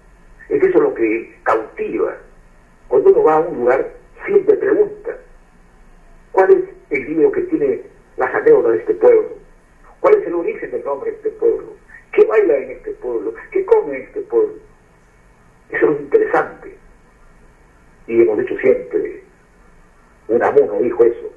Es 0.50 0.62
eso 0.62 0.80
lo 0.80 0.92
que 0.92 1.34
cautiva. 1.42 2.16
Cuando 2.88 3.10
uno 3.10 3.22
va 3.22 3.34
a 3.36 3.40
un 3.40 3.56
lugar, 3.56 3.90
siempre 4.26 4.56
pregunta, 4.56 5.16
¿cuál 6.32 6.52
es 6.52 6.64
el 6.90 7.08
libro 7.08 7.32
que 7.32 7.40
tiene 7.42 7.95
las 8.16 8.34
anécdotas 8.34 8.72
de 8.72 8.78
este 8.78 8.94
pueblo? 8.94 9.30
¿Cuál 10.00 10.14
es 10.14 10.26
el 10.26 10.34
origen 10.34 10.70
del 10.70 10.84
nombre 10.84 11.10
de 11.10 11.16
este 11.16 11.30
pueblo? 11.30 11.74
¿Qué 12.12 12.24
baila 12.24 12.56
en 12.56 12.70
este 12.70 12.92
pueblo? 12.92 13.34
¿Qué 13.50 13.64
come 13.64 13.96
en 13.96 14.02
este 14.02 14.20
pueblo? 14.22 14.54
Eso 15.70 15.90
es 15.90 16.00
interesante. 16.00 16.76
Y 18.06 18.22
hemos 18.22 18.38
dicho 18.38 18.56
siempre, 18.58 19.22
un 20.28 20.42
amuno 20.42 20.78
dijo 20.80 21.04
eso, 21.04 21.32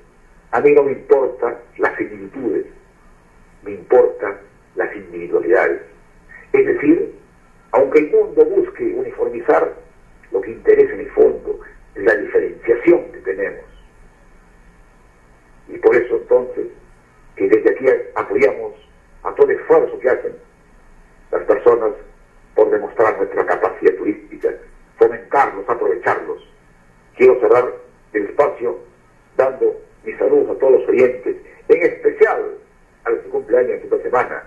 a 0.52 0.62
mí 0.62 0.72
no 0.72 0.84
me 0.84 0.92
importan 0.94 1.58
las 1.78 1.96
similitudes, 1.98 2.66
me 3.64 3.72
importan 3.72 4.38
las 4.76 4.96
individualidades. 4.96 5.82
Es 6.54 6.66
decir, 6.66 7.16
aunque 7.72 8.00
el 8.00 8.12
mundo 8.12 8.46
busque 8.46 8.84
uniformizar, 8.96 9.74
lo 10.32 10.42
que 10.42 10.52
interesa 10.52 10.94
en 10.94 11.00
el 11.02 11.12
fondo 11.12 11.60
la 11.96 12.16
diferenciación 12.16 13.12
que 13.12 13.20
tenemos. 13.20 13.66
Y 15.70 15.78
por 15.78 15.96
eso 15.96 16.16
entonces, 16.16 16.68
que 17.36 17.48
desde 17.48 17.72
aquí 17.72 17.86
apoyamos 18.16 18.74
a 19.24 19.34
todo 19.36 19.50
el 19.50 19.60
esfuerzo 19.60 20.00
que 20.00 20.10
hacen 20.10 20.34
las 21.32 21.44
personas 21.44 21.92
por 22.56 22.70
demostrar 22.72 23.18
nuestra 23.18 23.46
capacidad 23.46 23.94
turística, 23.96 24.50
fomentarlos, 24.98 25.70
aprovecharlos. 25.70 26.44
Quiero 27.16 27.40
cerrar 27.40 27.74
el 28.14 28.26
espacio 28.26 28.80
dando 29.38 29.80
mis 30.04 30.18
saludos 30.18 30.56
a 30.56 30.60
todos 30.60 30.80
los 30.80 30.90
oyentes, 30.90 31.36
en 31.68 31.82
especial 31.82 32.58
a 33.06 33.10
los 33.12 33.20
que 33.22 33.30
cumpleaños 33.30 33.84
esta 33.84 34.02
semana, 34.02 34.44